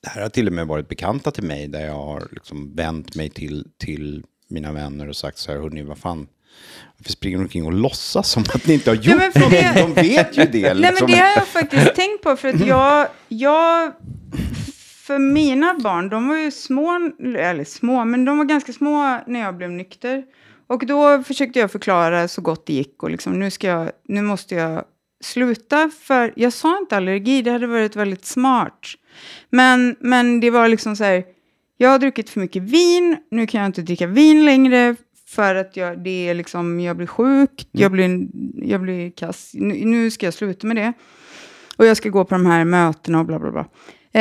[0.00, 3.14] Det här har till och med varit bekanta till mig där jag har liksom vänt
[3.14, 6.26] mig till, till mina vänner och sagt så här, hörni, vad fan,
[6.98, 10.38] varför springer ni omkring och låtsas som att ni inte har gjort det- De vet
[10.38, 10.60] ju det.
[10.62, 11.06] Nej, men liksom.
[11.10, 12.36] det har jag faktiskt tänkt på.
[12.36, 13.92] För att jag, jag,
[15.06, 19.40] för mina barn, de var ju små, eller små, men de var ganska små när
[19.40, 20.22] jag blev nykter.
[20.66, 23.02] Och då försökte jag förklara så gott det gick.
[23.02, 24.84] Och liksom, nu, ska jag, nu måste jag
[25.24, 25.90] sluta.
[26.02, 28.80] För jag sa inte allergi, det hade varit väldigt smart.
[29.50, 31.24] Men, men det var liksom så här,
[31.76, 34.96] jag har druckit för mycket vin, nu kan jag inte dricka vin längre.
[35.28, 39.50] För att jag, det är liksom, jag blir sjuk, jag, blir, jag blir kass.
[39.54, 40.92] Nu, nu ska jag sluta med det.
[41.76, 43.66] Och jag ska gå på de här mötena och bla bla bla.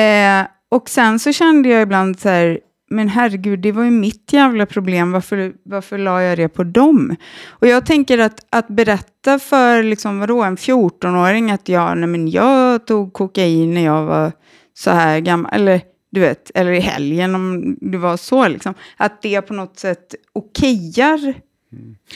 [0.01, 4.33] Eh, och sen så kände jag ibland så här, men herregud, det var ju mitt
[4.33, 7.15] jävla problem, varför, varför la jag det på dem?
[7.49, 12.29] Och jag tänker att, att berätta för liksom, vadå, en 14-åring att jag, nej, men
[12.29, 14.31] jag tog kokain när jag var
[14.73, 15.81] så här gammal, eller
[16.15, 20.15] du vet, eller i helgen om det var så, liksom, att det på något sätt
[20.33, 21.33] okejar.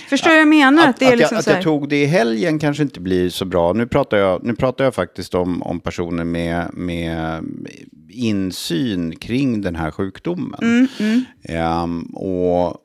[0.10, 0.84] Förstår jag menar?
[0.84, 3.00] Att, Att, det är att, liksom jag, att jag tog det i helgen kanske inte
[3.00, 3.74] blir så bra.
[3.74, 7.44] Nu pratar jag, nu pratar jag faktiskt om, om personer med, med
[8.10, 10.60] insyn kring den här sjukdomen.
[10.62, 11.24] Mm, mm.
[11.44, 12.78] Ehm, och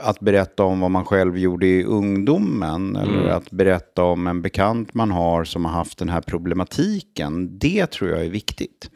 [0.00, 4.94] att berätta om vad man själv gjorde i ungdomen eller att berätta om en bekant
[4.94, 8.90] man har som har haft den här problematiken, det tror jag är viktigt.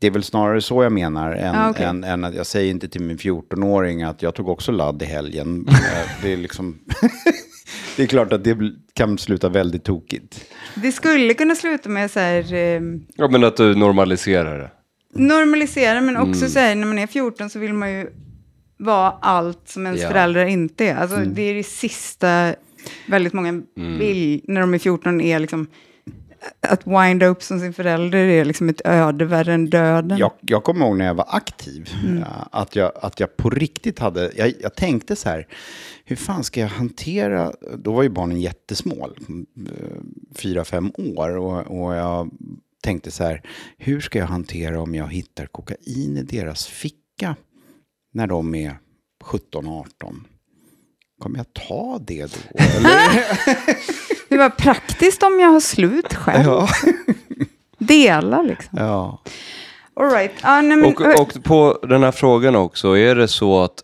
[0.00, 1.84] Det är väl snarare så jag menar än, Ja, okej.
[1.86, 5.04] än, än att jag säger inte till min 14-åring att jag tog också ladd i
[5.04, 5.68] helgen.
[6.22, 6.78] Det, är liksom
[7.96, 8.58] det är klart att det
[8.94, 10.44] kan sluta väldigt tokigt.
[10.74, 12.80] Det skulle kunna sluta med så här, eh,
[13.16, 14.70] Ja, men att du normaliserar det.
[15.14, 16.48] normalisera, men också Mm.
[16.50, 18.06] så här, när man är 14 så vill man ju
[18.78, 20.08] vara allt som ens Ja.
[20.08, 20.94] föräldrar inte är.
[20.94, 21.34] Alltså, Mm.
[21.34, 22.54] Det är det sista
[23.06, 23.62] väldigt många
[23.98, 25.66] vill när de är 14, är liksom
[26.60, 30.18] att winda upp som sin förälder är liksom ett öde värre än döden.
[30.18, 32.24] Jag, jag kommer ihåg när jag var aktiv, Mm.
[32.52, 35.46] att, jag, att jag på riktigt hade, jag, jag tänkte så här,
[36.04, 39.72] hur fan ska jag hantera, då var ju barnen jättesmå, eh,
[40.36, 42.30] fyra, fem år, och, och jag
[42.82, 43.42] tänkte så här,
[43.78, 47.36] hur ska jag hantera om jag hittar kokain i deras ficka
[48.12, 48.78] när de är
[49.24, 50.26] 17, 18?
[51.22, 52.58] Kommer jag ta det då?
[54.30, 56.44] Det var praktiskt om jag har slut själv.
[56.44, 56.68] ja.
[57.78, 58.78] Dela liksom.
[58.78, 59.22] ja.
[60.00, 60.32] All right.
[60.42, 63.74] Ah, nej, men, Och, och på den här frågan också, är det så att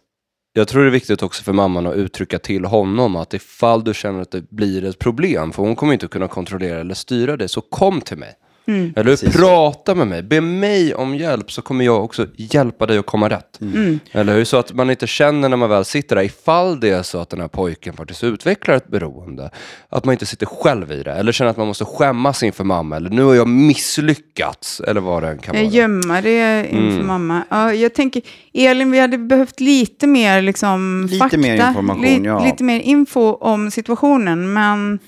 [0.53, 3.95] jag tror det är viktigt också för mamman att uttrycka till honom att ifall du
[3.95, 7.49] känner att det blir ett problem, för hon kommer inte kunna kontrollera eller styra det,
[7.49, 8.35] så kom till mig.
[8.69, 8.93] Mm.
[8.97, 9.39] Eller Precis så.
[9.39, 13.29] prata med mig, be mig om hjälp så kommer jag också hjälpa dig att komma
[13.29, 13.61] rätt.
[13.61, 14.01] Mm.
[14.13, 14.45] Eller hur?
[14.45, 17.31] Så att man inte känner när man väl sitter där, ifall det är så att
[17.31, 19.51] den här pojken faktiskt utvecklar ett beroende,
[19.89, 21.13] att man inte sitter själv i det.
[21.13, 25.23] Eller känner att man måste skämmas inför mamma, eller nu har jag misslyckats, eller vad
[25.23, 25.73] det än kan Jag vara.
[25.73, 27.07] gömma det inför Mm.
[27.07, 27.43] mamma.
[27.51, 28.23] Ja, jag tänker,
[28.55, 31.39] Elin, vi hade behövt lite mer liksom, Lite fakta.
[31.39, 32.45] mer information, Li- ja.
[32.45, 34.53] Lite mer info om situationen.
[34.53, 34.99] Men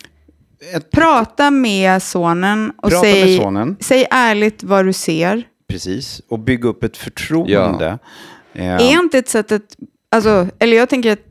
[0.74, 3.76] Ett, prata med sonen och Prata säg, med sonen.
[3.80, 5.42] säg ärligt vad du ser.
[5.68, 7.98] Precis, och bygga upp ett förtroende.
[8.52, 9.76] Eh, Är inte ett sätt att...
[10.10, 11.22] Alltså, eller jag tänker att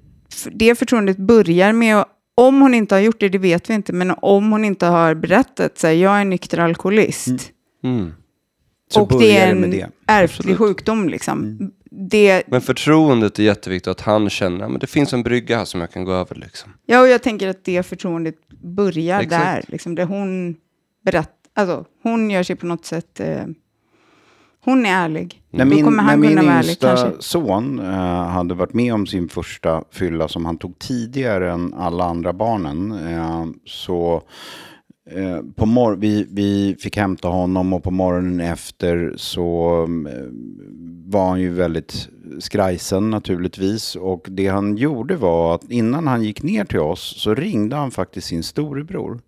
[0.51, 3.93] det förtroendet börjar med att om hon inte har gjort det, det vet vi inte,
[3.93, 7.51] men om hon inte har berättat, så här, jag är nykter alkoholist.
[7.83, 8.13] Mm.
[8.93, 9.89] Så och det är en det.
[10.07, 10.57] ärftlig Absolut.
[10.57, 11.09] sjukdom.
[11.09, 11.71] Liksom.
[11.91, 15.81] Det, Men förtroendet är jätteviktigt, att han känner att det finns en brygga här som
[15.81, 16.35] jag kan gå över.
[16.35, 16.73] Liksom.
[16.85, 19.43] ja, och jag tänker att det förtroendet börjar Exakt.
[19.45, 19.63] där.
[19.67, 20.55] Liksom, där hon
[21.05, 23.43] berättar, alltså hon gör sig på något sätt, eh,
[24.63, 25.41] hon är ärlig.
[25.51, 27.21] När Då min, kommer när han min kunna vara ärlig yngsta kanske.
[27.21, 32.03] son eh, hade varit med om sin första fylla som han tog tidigare än alla
[32.03, 32.91] andra barnen.
[32.91, 34.23] eh, så
[35.11, 40.29] eh, på mor- vi, vi fick hämta honom och på morgonen efter så mm, eh,
[41.11, 43.95] var han ju väldigt skrajsen naturligtvis.
[43.95, 47.91] Och det han gjorde var att innan han gick ner till oss så ringde han
[47.91, 49.21] faktiskt sin storebror.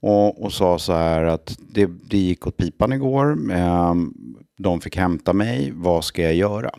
[0.00, 3.52] Och, och sa så här att det, det gick åt pipan igår.
[3.52, 3.94] Eh,
[4.58, 5.72] de fick hämta mig.
[5.76, 6.70] Vad ska jag göra?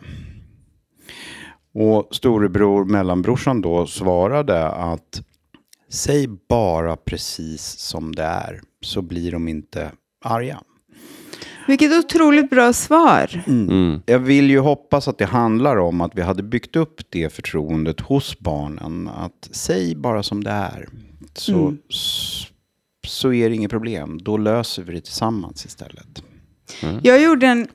[1.74, 5.22] Och storebror, mellanbrorsan då svarade att
[5.88, 9.90] säg bara precis som det är så blir de inte
[10.24, 10.60] arga.
[11.68, 13.44] Vilket otroligt bra svar.
[13.46, 14.00] Mm.
[14.06, 18.00] Jag vill ju hoppas att det handlar om att vi hade byggt upp det förtroendet
[18.00, 19.08] hos barnen.
[19.08, 20.88] Att säg bara som det är.
[21.34, 22.46] Så, s-
[23.06, 24.18] så är det inget problem.
[24.22, 26.22] Då löser vi det tillsammans istället.
[27.02, 27.68] Jag gjorde en,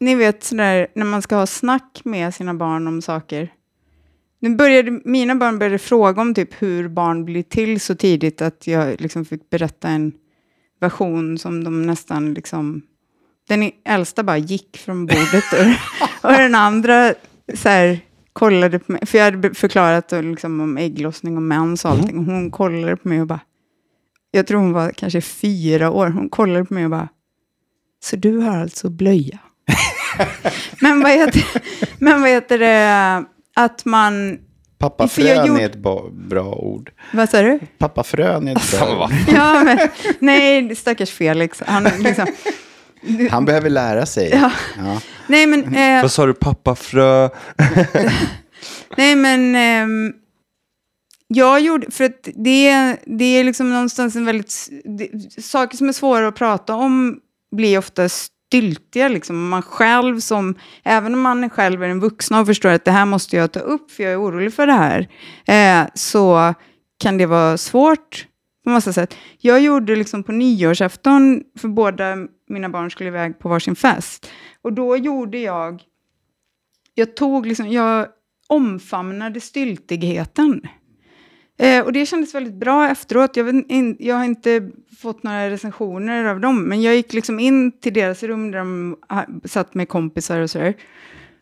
[0.00, 3.52] ni vet sådär när man ska ha snack med sina barn om saker.
[4.40, 8.66] Nu började, mina barn började fråga om typ hur barn blir till så tidigt att
[8.66, 10.12] jag liksom fick berätta en
[10.80, 12.82] version som de nästan liksom...
[13.48, 15.66] Den äldsta bara gick från bordet och,
[16.30, 17.14] och den andra
[17.54, 18.00] så här,
[18.32, 19.06] kollade på mig.
[19.06, 22.18] För jag hade förklarat liksom, om ägglossning och mens och allting.
[22.18, 23.40] Och hon kollade på mig och bara...
[24.30, 26.06] Jag tror hon var kanske fyra år.
[26.06, 27.08] Hon kollade på mig och bara...
[28.04, 29.38] Så du har alltså blöja?
[30.80, 31.44] men, vad heter,
[31.98, 33.24] men vad heter det?
[33.56, 34.38] Att man...
[34.78, 36.92] Pappa För jag frön gjorde- är ett ba- bra ord.
[37.12, 37.58] Vad sa du?
[37.78, 39.10] Pappa frön är ett bra ord.
[39.34, 39.78] Ja, men,
[40.18, 41.62] nej, stackars Felix.
[41.66, 42.26] Han, liksom,
[43.30, 44.30] Han behöver lära sig.
[44.30, 44.50] Ja.
[44.78, 45.00] Ja.
[45.26, 47.28] nej, men, eh, Vad sa du, pappa frö?
[48.96, 50.12] nej, men ehm,
[51.28, 55.10] jag gjorde, för att det, det är liksom någonstans en väldigt, det,
[55.44, 57.20] saker som är svåra att prata om
[57.56, 58.08] blir ofta
[58.46, 59.08] styltiga.
[59.08, 59.48] Liksom.
[59.48, 63.06] Man själv som, även om man själv är en vuxen och förstår att det här
[63.06, 65.08] måste jag ta upp för jag är orolig för det här,
[65.46, 66.54] eh, så
[66.98, 68.26] kan det vara svårt
[68.64, 69.16] på massa sätt.
[69.38, 72.16] Jag gjorde liksom på nyårsafton, för båda
[72.48, 74.30] mina barn skulle iväg på varsin fest.
[74.62, 75.82] Och då gjorde jag,
[76.94, 78.06] jag tog liksom, jag
[78.48, 80.60] omfamnade styltigheten.
[81.58, 83.36] Eh, och det kändes väldigt bra efteråt.
[83.36, 87.40] Jag, vet, in, jag har inte fått några recensioner av dem, men jag gick liksom
[87.40, 88.96] in till deras rum där de
[89.44, 90.74] satt med kompisar och sådär.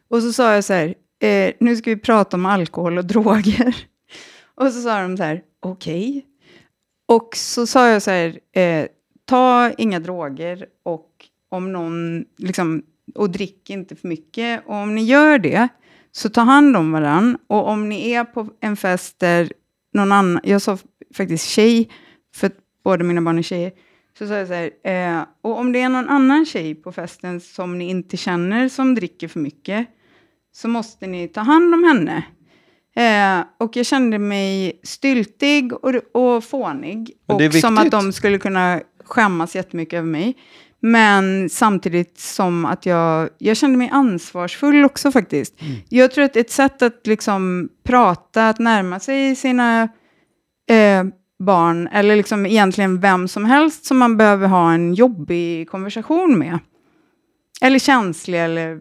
[0.09, 3.77] Och så sa jag så här, eh, nu ska vi prata om alkohol och droger.
[4.55, 6.27] och så sa de så här, okej.
[7.09, 8.87] Och så sa jag så här, eh,
[9.25, 11.11] ta inga droger och
[11.49, 12.83] om någon, liksom,
[13.15, 14.67] och drick inte för mycket.
[14.67, 15.69] Och om ni gör det,
[16.13, 17.39] så ta hand om varann.
[17.47, 19.53] Och om ni är på en fest där
[19.95, 20.79] någon annan, jag sa
[21.15, 21.89] faktiskt tjej,
[22.35, 22.51] för
[22.85, 23.73] båda mina barn är tjejer,
[24.19, 27.41] så sa jag så här, eh, och om det är någon annan tjej på festen
[27.41, 29.87] som ni inte känner som dricker för mycket,
[30.53, 32.25] så måste ni ta hand om henne.
[32.97, 37.13] Eh, och jag kände mig styltig och, och fånig.
[37.27, 40.37] Och som att de skulle kunna skämmas jättemycket över mig.
[40.87, 45.55] Men samtidigt som att jag, jag kände mig ansvarsfull också faktiskt.
[45.89, 49.83] Jag tror att ett sätt att liksom prata, att närma sig sina
[50.71, 51.05] eh,
[51.39, 56.59] barn, eller liksom egentligen vem som helst som man behöver ha en jobbig konversation med.
[57.61, 58.81] Eller känslig eller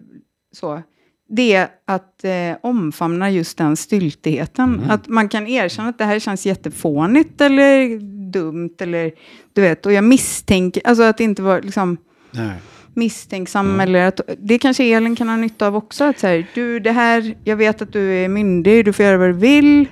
[0.56, 0.82] så.
[1.30, 2.32] Det är att eh,
[2.64, 4.82] omfamna just den styltigheten.
[4.90, 8.00] Att man kan erkänna att det här känns jättefånigt eller
[8.32, 8.76] dumt.
[8.80, 9.12] Eller,
[9.54, 11.98] du vet, och jag misstänker, alltså att inte vara liksom,
[12.32, 12.56] Nej.
[12.94, 13.80] misstänksam.
[13.80, 16.04] Eller att, det kanske Elin kan ha nytta av också.
[16.04, 19.18] Att så här, du, det här, jag vet att du är myndig, du får göra
[19.18, 19.88] vad du vill.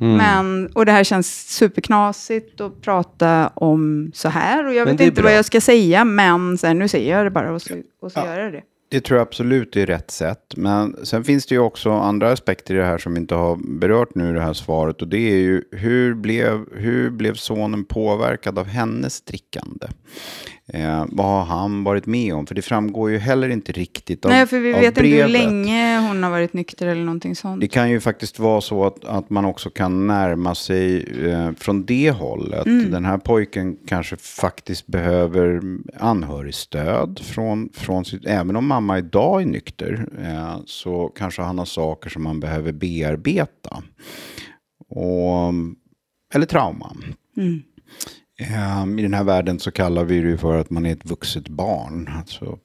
[0.00, 0.16] Mm.
[0.16, 4.66] Men, och det här känns superknasigt att prata om så här.
[4.66, 5.24] Och jag Men vet inte bra.
[5.30, 8.12] vad jag ska säga, men så här, nu säger jag det bara och så, och
[8.12, 8.26] så Ja.
[8.26, 8.62] gör jag det.
[8.90, 10.54] Det tror jag absolut är rätt sätt.
[10.56, 13.78] Men sen finns det ju också andra aspekter i det här som vi inte har
[13.78, 15.02] berört nu i det här svaret.
[15.02, 19.86] Och det är ju hur blev, hur blev sonen påverkad av hennes drickande?
[20.72, 22.46] Eh, vad har han varit med om?
[22.46, 25.98] För det framgår ju heller inte riktigt av Nej, för vi vet inte hur länge
[26.08, 27.60] hon har varit nykter eller någonting sånt.
[27.60, 31.84] Det kan ju faktiskt vara så att, att man också kan närma sig eh, från
[31.84, 32.66] det hållet.
[32.66, 32.90] Mm.
[32.90, 35.60] Den här pojken kanske faktiskt behöver
[35.98, 38.26] anhörigstöd från, från sitt...
[38.26, 42.72] Även om mamma idag är nykter eh, så kanske han har saker som man behöver
[42.72, 43.82] bearbeta.
[44.88, 45.54] Och,
[46.34, 46.96] eller trauma.
[47.36, 47.62] Mm.
[48.40, 51.48] Eh, I den här världen så kallar vi det för att man är ett vuxet
[51.48, 52.10] barn.
[52.18, 52.58] Alltså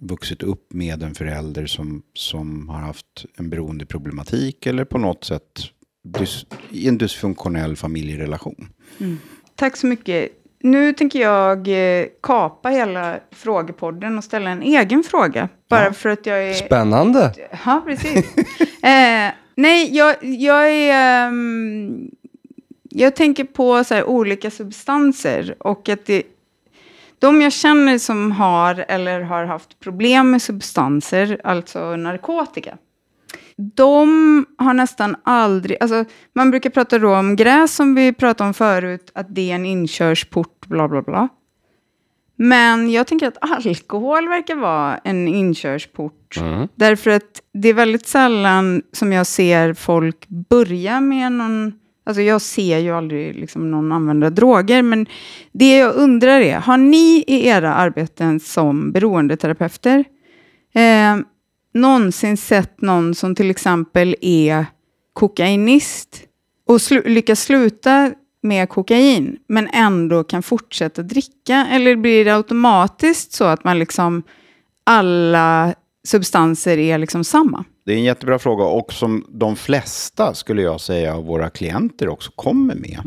[0.00, 5.60] vuxit upp med en förälder som, som har haft en beroendeproblematik eller på något sätt
[6.04, 8.68] dys, i en dysfunktionell familjerelation.
[9.54, 10.37] Tack så mycket.
[10.60, 15.48] Nu tänker jag eh, kapa hela frågepodden och ställa en egen fråga.
[15.68, 15.92] Bara Ja.
[15.92, 16.54] för att jag är...
[16.54, 17.32] Spännande.
[17.64, 18.36] Ja, precis.
[18.82, 21.26] eh, nej, jag, jag är...
[21.28, 22.10] ehm,
[22.90, 26.22] jag tänker på så här, olika substanser och att det...
[27.18, 32.76] De jag känner som har eller har haft problem med substanser, alltså narkotika,
[33.58, 35.76] de har nästan aldrig...
[35.80, 36.04] Alltså,
[36.34, 39.66] man brukar prata då om gräs som vi pratade om förut, att det är en
[39.66, 41.28] inkörsport, bla bla bla.
[42.36, 46.36] Men jag tänker att alkohol verkar vara en inkörsport.
[46.40, 46.68] Mm.
[46.74, 51.72] Därför att det är väldigt sällan som jag ser folk börja med någon...
[52.04, 55.06] Alltså jag ser ju aldrig liksom någon använda droger, men
[55.52, 60.04] det jag undrar är, har ni i era arbeten som beroendeterapeuter
[60.74, 61.16] eh,
[61.80, 64.66] någonsin sett någon som till exempel är
[65.12, 66.22] kokainist
[66.66, 68.12] och slu lyckas sluta
[68.42, 71.66] med kokain, men ändå kan fortsätta dricka?
[71.70, 74.22] Eller blir det automatiskt så att man liksom
[74.84, 75.74] alla
[76.08, 77.64] substanser är liksom samma?
[77.84, 82.08] Det är en jättebra fråga och som de flesta skulle jag säga av våra klienter
[82.08, 83.00] också kommer med.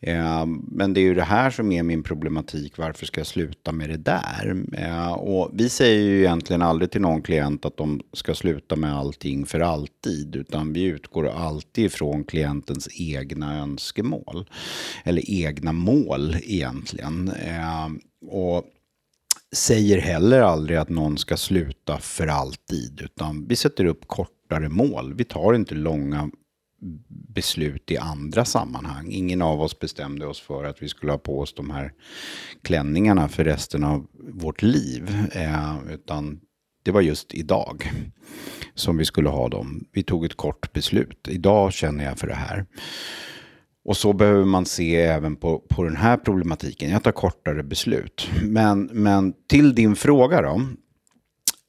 [0.00, 2.78] Eh, men det är ju det här som är min problematik.
[2.78, 4.64] Varför ska jag sluta med det där?
[4.72, 8.96] Eh, och vi säger ju egentligen aldrig till någon klient att de ska sluta med
[8.96, 10.36] allting för alltid.
[10.36, 14.48] Utan vi utgår alltid ifrån klientens egna önskemål.
[15.04, 17.28] Eller egna mål egentligen.
[17.28, 17.88] Eh,
[18.30, 18.64] och
[19.52, 25.14] säger heller aldrig att någon ska sluta för alltid, utan vi sätter upp kortare mål.
[25.14, 26.30] Vi tar inte långa
[27.34, 29.06] beslut i andra sammanhang.
[29.10, 31.92] Ingen av oss bestämde oss för att vi skulle ha på oss de här
[32.62, 36.40] klänningarna för resten av vårt liv, eh, utan
[36.82, 37.92] det var just idag
[38.74, 39.84] som vi skulle ha dem.
[39.92, 41.28] Vi tog ett kort beslut.
[41.28, 42.66] Idag känner jag för det här.
[43.84, 46.90] Och så behöver man se även på, på den här problematiken.
[46.90, 48.30] Jag tar kortare beslut.
[48.42, 50.62] Men, men till din fråga då.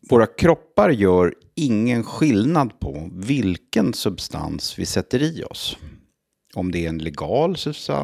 [0.09, 5.77] Våra kroppar gör ingen skillnad på vilken substans vi sätter i oss.
[6.55, 7.57] Om det är en legal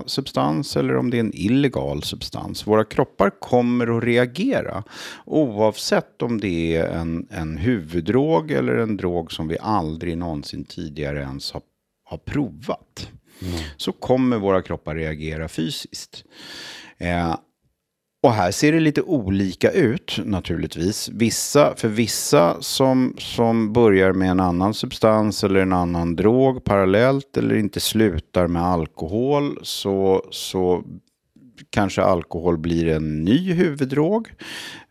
[0.06, 2.68] substans eller om det är en illegal substans.
[2.68, 4.84] Våra kroppar kommer att reagera
[5.26, 11.20] oavsett om det är en, en huvuddrog eller en drog som vi aldrig någonsin tidigare
[11.20, 11.62] ens har,
[12.04, 13.10] har provat.
[13.78, 16.24] Så kommer våra kroppar reagera fysiskt.
[16.98, 17.36] Eh,
[18.24, 21.10] och här ser det lite olika ut naturligtvis.
[21.10, 27.38] Vissa, för vissa som, som börjar med en annan substans eller en annan drog parallellt
[27.38, 30.84] eller inte slutar med alkohol så, så
[31.70, 34.30] kanske alkohol blir en ny huvuddrog.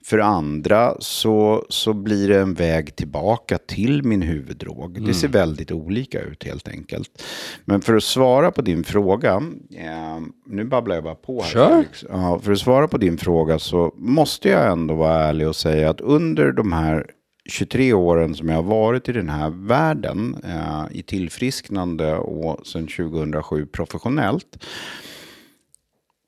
[0.09, 5.07] För andra så, så blir det en väg tillbaka till min huvuddrog.
[5.07, 7.23] Det ser väldigt olika ut helt enkelt.
[7.65, 9.43] Men för att svara på din fråga,
[9.77, 11.51] eh, nu babblar jag bara på här.
[11.51, 12.05] Felix.
[12.09, 15.91] Ja, för att svara på din fråga så måste jag ändå vara ärlig och säga
[15.91, 17.07] att under de här
[17.51, 22.87] 23 åren som jag har varit i den här världen, eh, i tillfrisknande och sedan
[22.87, 24.65] 2007 professionellt,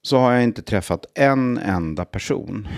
[0.02, 2.68] så har jag inte träffat en enda person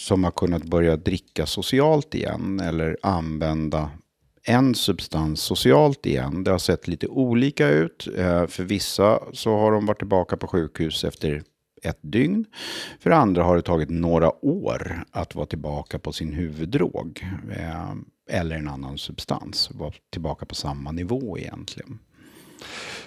[0.00, 3.90] som har kunnat börja dricka socialt igen eller använda
[4.44, 6.44] en substans socialt igen.
[6.44, 8.08] Det har sett lite olika ut.
[8.16, 11.42] Eh, För vissa så har de varit tillbaka på sjukhus efter
[11.82, 12.44] ett dygn.
[13.00, 17.26] För andra har det tagit några år att vara tillbaka på sin huvuddrog.
[17.56, 17.92] eh,
[18.30, 19.70] Eller en annan substans.
[19.74, 21.98] Vara tillbaka på samma nivå egentligen.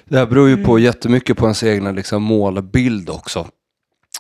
[0.06, 3.48] Det här beror ju på jättemycket på ens egna liksom, målbild också.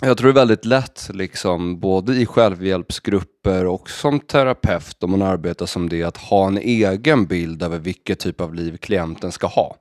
[0.01, 5.21] Jag tror det är väldigt lätt, liksom, både i självhjälpsgrupper och som terapeut, om man
[5.21, 9.47] arbetar som det, att ha en egen bild över vilket typ av liv klienten ska
[9.47, 9.75] ha.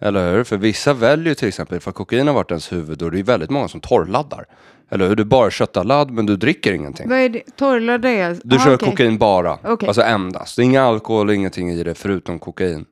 [0.00, 0.44] Eller hur?
[0.44, 3.50] För vissa väljer till exempel, för kokain har varit ens huvud, och det är väldigt
[3.50, 4.44] många som torrladdar.
[4.90, 5.16] Eller hur?
[5.16, 7.08] Du bara köttar ladd, men du dricker ingenting.
[7.08, 7.42] Vad är det?
[7.56, 8.36] Torrladdar är...
[8.44, 8.90] Du Ah, kör okej.
[8.90, 9.86] kokain bara, Okej.
[9.88, 10.56] alltså endast.
[10.56, 12.84] Det är ingen alkohol, ingenting i det förutom kokain.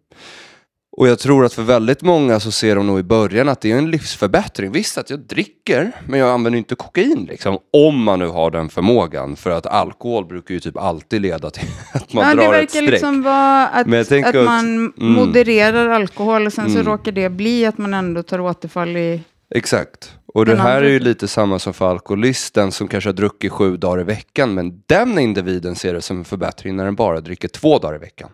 [0.97, 3.73] Och jag tror att för väldigt många så ser de nog i början att det
[3.73, 4.73] är en livsförbättring.
[4.73, 7.59] Visst att jag dricker, men jag använder inte kokain liksom.
[7.73, 9.37] Om man nu har den förmågan.
[9.37, 12.59] För att alkohol brukar ju typ alltid leda till att man ja, det drar ett
[12.59, 12.91] verkar streck.
[12.91, 14.93] liksom vara att, att att- man mm.
[15.13, 16.93] modererar alkohol och sen så Mm.
[16.93, 19.21] råkar det bli att man ändå tar återfall i...
[19.55, 20.13] Exakt.
[20.27, 23.77] Och det här är ju lite samma som för alkoholisten som kanske har druckit sju
[23.77, 24.55] dagar i veckan.
[24.55, 27.99] Men den individen ser det som en förbättring när den bara dricker två dagar i
[27.99, 28.31] veckan.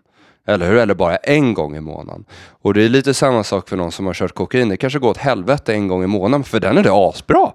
[0.47, 0.76] Eller hur?
[0.76, 2.24] Eller bara en gång i månaden.
[2.62, 4.68] Och det är lite samma sak för någon som har kört kokain.
[4.68, 6.45] Det kanske går åt helvete en gång i månaden.
[6.45, 7.53] För den är det asbra.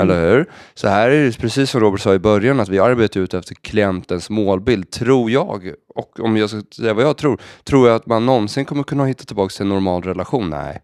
[0.00, 0.50] Eller hur?
[0.74, 3.54] Så här är det precis som Robert sa i början, att vi arbetar ut efter
[3.54, 5.72] klientens målbild, tror jag.
[5.94, 9.04] Och om jag ska säga vad jag tror, tror jag att man någonsin kommer kunna
[9.04, 10.50] hitta tillbaka till en normal relation?
[10.50, 10.80] Nej.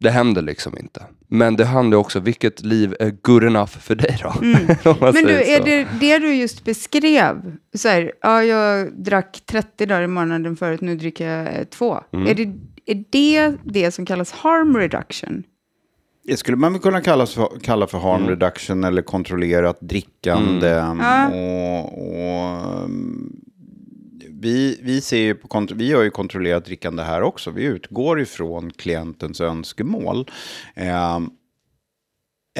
[0.00, 1.02] Det händer liksom inte.
[1.28, 4.28] Men det handlar också, vilket liv är good enough för dig då?
[4.90, 7.56] Om man Men du, är det det du just beskrev?
[7.74, 11.98] Så här, ja, jag drack 30 dagar i månaden förut, nu dricker jag eh, två.
[12.12, 12.26] Mm.
[12.26, 12.42] Är, det,
[12.86, 15.42] är det det som kallas harm reduction?
[16.24, 18.28] Det skulle man väl kunna kalla för, kalla för harm Mm.
[18.28, 20.66] reduction eller kontrollerat drickande.
[20.68, 21.28] Ja.
[21.28, 23.40] Och, och, um,
[24.40, 27.50] vi, vi, ser ju på, kont- vi gör ju kontrollerat drickande här också.
[27.50, 30.30] Vi utgår ifrån klientens önskemål.
[30.74, 31.20] Eh,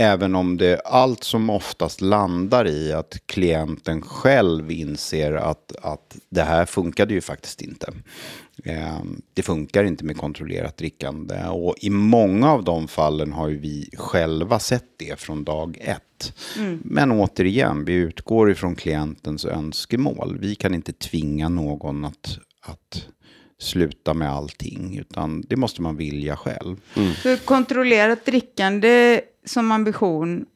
[0.01, 6.43] Även om det allt som oftast landar i att klienten själv inser att, att det
[6.43, 7.93] här funkade ju faktiskt inte.
[8.65, 8.99] Eh,
[9.35, 11.45] Det funkar inte med kontrollerat drickande.
[11.49, 16.33] Och i många av de fallen har ju vi själva sett det från dag ett.
[16.83, 20.39] Men återigen, vi utgår ifrån klientens önskemål.
[20.41, 23.07] Vi kan inte tvinga någon att, att
[23.59, 24.99] sluta med allting.
[24.99, 26.77] Utan det måste man vilja själv.
[27.23, 30.47] Så kontrollerat drickande som ambition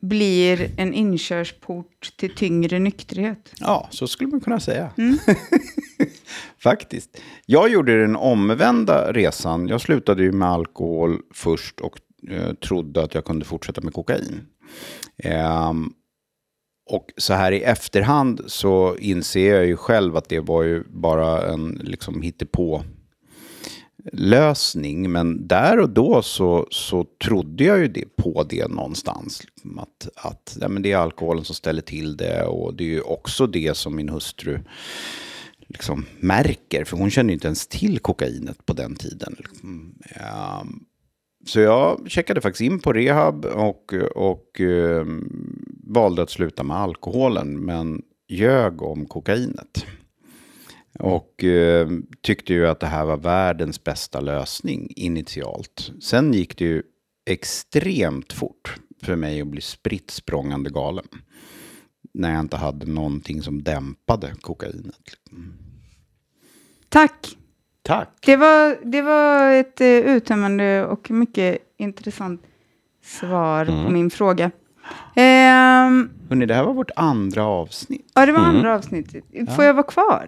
[0.00, 3.52] blir en inkörsport till tyngre nykterhet.
[3.60, 4.90] Ja, så skulle man kunna säga.
[6.62, 7.20] Faktiskt.
[7.46, 9.68] Jag gjorde den omvända resan.
[9.68, 11.98] Jag slutade ju med alkohol först och
[12.30, 14.46] eh, trodde att jag kunde fortsätta med kokain.
[15.18, 15.92] Ehm,
[16.90, 21.52] och så här i efterhand så inser jag ju själv att det var ju bara
[21.52, 22.84] en liksom hittepå
[24.12, 25.12] lösning.
[25.12, 29.44] Men där och då så, så trodde jag ju det, på det någonstans.
[29.44, 32.88] Liksom, att, att ja, men det är alkoholen som ställer till det och det är
[32.88, 34.58] ju också det som min hustru
[35.68, 36.84] liksom märker.
[36.84, 39.36] För hon kände ju inte ens till kokainet på den tiden.
[40.14, 40.66] Ja,
[41.46, 45.06] så jag checkade faktiskt in på rehab och, och eh,
[45.86, 47.64] valde att sluta med alkoholen.
[47.64, 49.86] Men ljög om kokainet.
[50.98, 51.88] Och eh,
[52.22, 55.92] tyckte ju att det här var världens bästa lösning initialt.
[56.00, 56.82] Sen gick det ju
[57.30, 61.06] extremt fort för mig att bli spritt språngande galen.
[62.14, 64.94] När jag inte hade någonting som dämpade kokainet.
[66.88, 67.36] Tack!
[67.82, 68.08] Tack!
[68.26, 72.42] Det var, det var ett eh, uttömmande och mycket intressant
[73.02, 74.50] svar på min fråga.
[75.14, 78.10] Ehm, Hörrni, det här var vårt andra avsnitt.
[78.14, 79.24] ja, det var andra avsnittet.
[79.56, 80.26] Får jag vara kvar?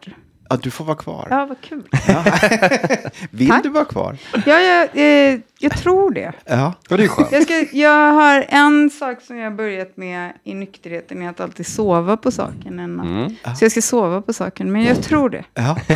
[0.50, 1.26] Ja, du får vara kvar.
[1.30, 1.82] Ja, vad kul.
[3.30, 3.62] Vill tack.
[3.62, 4.16] du vara kvar?
[4.46, 6.32] Ja, jag, eh, jag tror det.
[6.44, 6.74] Ja.
[6.88, 7.32] Ja, det är skönt.
[7.32, 11.40] Jag, ska, jag har en sak som jag har börjat med i nykterheten är att
[11.40, 13.06] alltid sova på saken en natt.
[13.06, 13.34] Mm.
[13.58, 15.44] Så jag ska sova på saken, men jag tror det.
[15.54, 15.76] ja.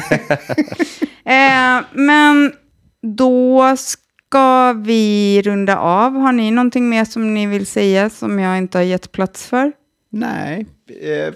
[1.24, 2.52] Eh, men
[3.16, 6.14] då ska vi runda av.
[6.16, 9.72] Har ni någonting mer som ni vill säga som jag inte har gett plats för?
[10.10, 10.66] Nej,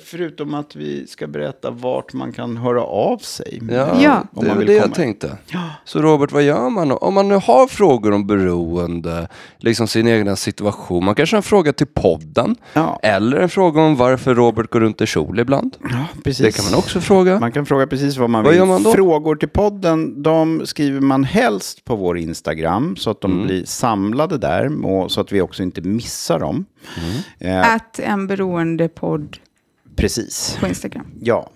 [0.04, 3.60] förutom att vi ska berätta vart man kan höra av sig.
[3.70, 4.22] Ja, Ja.
[4.32, 5.38] det är det jag tänkte.
[5.84, 9.28] Så Robert, vad gör man om man nu har frågor om beroende,
[9.58, 11.04] liksom sin egen situation?
[11.04, 12.98] Man kanske har en fråga till podden, Ja.
[13.02, 15.76] eller en fråga om varför Robert går runt i kjol ibland.
[15.82, 16.46] Ja, precis.
[16.46, 17.40] Det kan man också fråga.
[17.40, 18.58] Man kan fråga precis vad man Vad vill.
[18.58, 18.92] gör man då?
[18.92, 23.46] Frågor till podden, de skriver man helst på vår Instagram så att de Mm.
[23.46, 26.64] blir samlade där och så att vi också inte missar dem.
[27.38, 29.36] Eh, Att en beroendepodd
[29.96, 30.56] precis.
[30.60, 31.06] på Instagram.
[31.20, 31.50] Ja.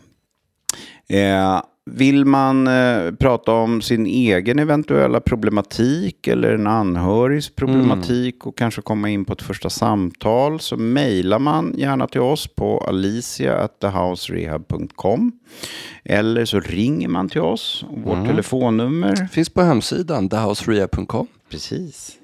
[1.08, 1.60] Eh,
[1.90, 8.82] vill man eh, prata om sin egen eventuella problematik eller en anhörigs problematik och kanske
[8.82, 15.32] komma in på ett första samtal så mejlar man gärna till oss på alicia@thehouserehab.com
[16.04, 17.84] eller så ringer man till oss.
[17.88, 19.28] Och vårt telefonnummer.
[19.32, 21.26] Finns på hemsidan, thehouserehab.com.
[21.50, 22.18] Precis.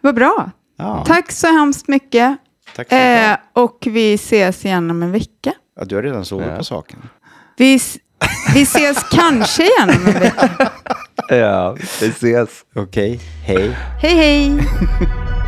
[0.00, 0.50] Vad bra.
[0.76, 2.38] Ja, Tack så hemskt mycket.
[2.76, 2.92] Tack.
[2.92, 5.52] Eh, och vi ses igen om en vecka.
[5.78, 6.56] Ja, du har redan sovit Ja.
[6.56, 6.98] på saken.
[7.56, 7.80] Vi,
[8.54, 10.70] vi ses kanske igen om en vecka.
[11.28, 12.48] Ja, vi ses.
[12.74, 13.76] Okej, hej.
[14.00, 14.52] Hej hej!